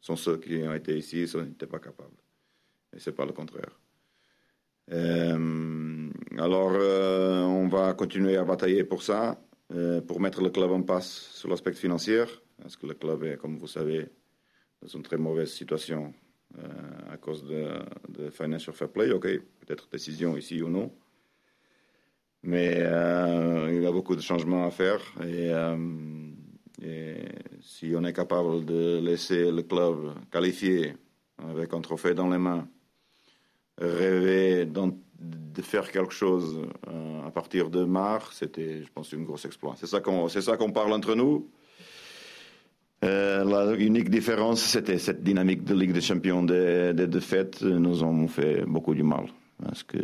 sont 0.00 0.16
ceux 0.16 0.36
qui 0.38 0.56
ont 0.64 0.74
été 0.74 0.98
ici, 0.98 1.22
ils 1.22 1.40
n'étaient 1.40 1.66
pas 1.66 1.78
capables. 1.78 2.21
Et 2.94 3.00
c'est 3.00 3.12
pas 3.12 3.26
le 3.26 3.32
contraire. 3.32 3.78
Euh, 4.90 6.10
alors, 6.38 6.72
euh, 6.74 7.42
on 7.42 7.68
va 7.68 7.94
continuer 7.94 8.36
à 8.36 8.44
batailler 8.44 8.84
pour 8.84 9.02
ça, 9.02 9.40
euh, 9.72 10.00
pour 10.00 10.20
mettre 10.20 10.42
le 10.42 10.50
club 10.50 10.70
en 10.72 10.82
passe 10.82 11.30
sur 11.34 11.48
l'aspect 11.48 11.72
financier, 11.72 12.24
parce 12.60 12.76
que 12.76 12.86
le 12.86 12.94
club 12.94 13.24
est, 13.24 13.36
comme 13.36 13.58
vous 13.58 13.68
savez, 13.68 14.06
dans 14.80 14.88
une 14.88 15.02
très 15.02 15.16
mauvaise 15.16 15.50
situation 15.50 16.12
à 17.10 17.16
cause 17.16 17.46
de, 17.46 17.66
de, 18.10 18.28
Financial 18.28 18.76
Fair 18.76 18.90
Play. 18.90 19.10
Ok, 19.10 19.26
peut-être 19.60 19.88
décision 19.90 20.36
ici 20.36 20.60
ou 20.60 20.68
non. 20.68 20.92
Mais 22.42 22.74
il 22.74 23.82
y 23.82 23.86
a 23.86 23.92
beaucoup 23.92 24.14
de 24.14 24.20
changements 24.20 24.66
à 24.66 24.70
faire 24.70 25.00
et, 25.24 25.50
et, 26.82 27.14
si 27.62 27.94
on 27.96 28.04
est 28.04 28.12
capable 28.12 28.66
de 28.66 29.00
laisser 29.02 29.50
le 29.50 29.62
club 29.62 30.12
qualifié 30.30 30.94
avec 31.38 31.72
un 31.72 31.80
trophée 31.80 32.12
dans 32.12 32.28
les 32.28 32.36
mains 32.36 32.68
rêver 33.78 34.66
de 34.66 35.62
faire 35.62 35.90
quelque 35.90 36.12
chose 36.12 36.58
euh, 36.88 37.26
à 37.26 37.30
partir 37.30 37.70
de 37.70 37.84
mars, 37.84 38.36
c'était, 38.38 38.82
je 38.82 38.92
pense, 38.92 39.12
une 39.12 39.24
grosse 39.24 39.44
exploit. 39.44 39.74
C'est 39.78 39.86
ça 39.86 40.00
qu'on, 40.00 40.28
c'est 40.28 40.42
ça 40.42 40.56
qu'on 40.56 40.72
parle 40.72 40.92
entre 40.92 41.14
nous. 41.14 41.48
Euh, 43.04 43.44
la 43.44 43.74
unique 43.76 44.10
différence, 44.10 44.60
c'était 44.60 44.98
cette 44.98 45.22
dynamique 45.22 45.64
de 45.64 45.74
Ligue 45.74 45.92
des 45.92 46.00
Champions 46.00 46.42
des, 46.42 46.92
défaites 46.94 47.62
nous 47.62 48.04
ont 48.04 48.28
fait 48.28 48.64
beaucoup 48.64 48.94
du 48.94 49.02
mal. 49.02 49.26
Parce 49.62 49.82
que 49.82 49.98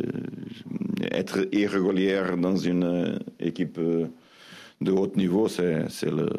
être 1.11 1.47
irrégulière 1.53 2.37
dans 2.37 2.55
une 2.55 3.19
équipe 3.39 3.79
de 3.79 4.91
haut 4.91 5.11
niveau, 5.15 5.47
c'est 5.47 5.87
le, 6.03 6.29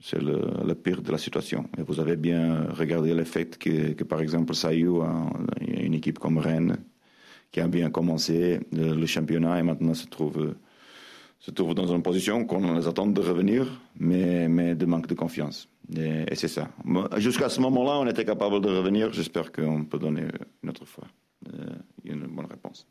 c'est 0.00 0.20
le, 0.20 0.74
pire 0.74 1.02
de 1.02 1.10
la 1.10 1.18
situation. 1.18 1.68
Et 1.78 1.82
vous 1.82 2.00
avez 2.00 2.16
bien 2.16 2.66
regardé 2.70 3.14
le 3.14 3.24
fait 3.24 3.58
que, 3.58 3.92
que 3.92 4.04
par 4.04 4.20
exemple, 4.20 4.54
Sayou 4.54 5.02
a 5.02 5.30
une 5.60 5.94
équipe 5.94 6.18
comme 6.18 6.38
Rennes 6.38 6.76
qui 7.50 7.60
a 7.60 7.68
bien 7.68 7.90
commencé 7.90 8.60
le, 8.72 9.06
championnat 9.06 9.58
et 9.58 9.62
maintenant 9.62 9.94
se 9.94 10.06
trouve, 10.06 10.54
se 11.38 11.50
trouve 11.50 11.74
dans 11.74 11.86
une 11.86 12.02
position 12.02 12.44
qu'on 12.44 12.74
les 12.74 12.86
attend 12.86 13.06
de 13.06 13.20
revenir, 13.20 13.80
mais, 13.98 14.48
mais 14.48 14.74
de 14.74 14.84
manque 14.84 15.06
de 15.06 15.14
confiance. 15.14 15.68
Et, 15.96 16.24
et 16.30 16.34
c'est 16.34 16.48
ça. 16.48 16.68
Jusqu'à 17.16 17.48
ce 17.48 17.60
moment-là, 17.60 17.98
on 17.98 18.06
était 18.06 18.24
capable 18.24 18.60
de 18.60 18.68
revenir. 18.68 19.12
J'espère 19.12 19.52
qu'on 19.52 19.84
peut 19.84 19.98
donner 19.98 20.24
une 20.62 20.70
autre 20.70 20.84
fois 20.84 21.04
euh, 21.54 21.66
une 22.04 22.26
bonne 22.26 22.46
réponse. 22.46 22.86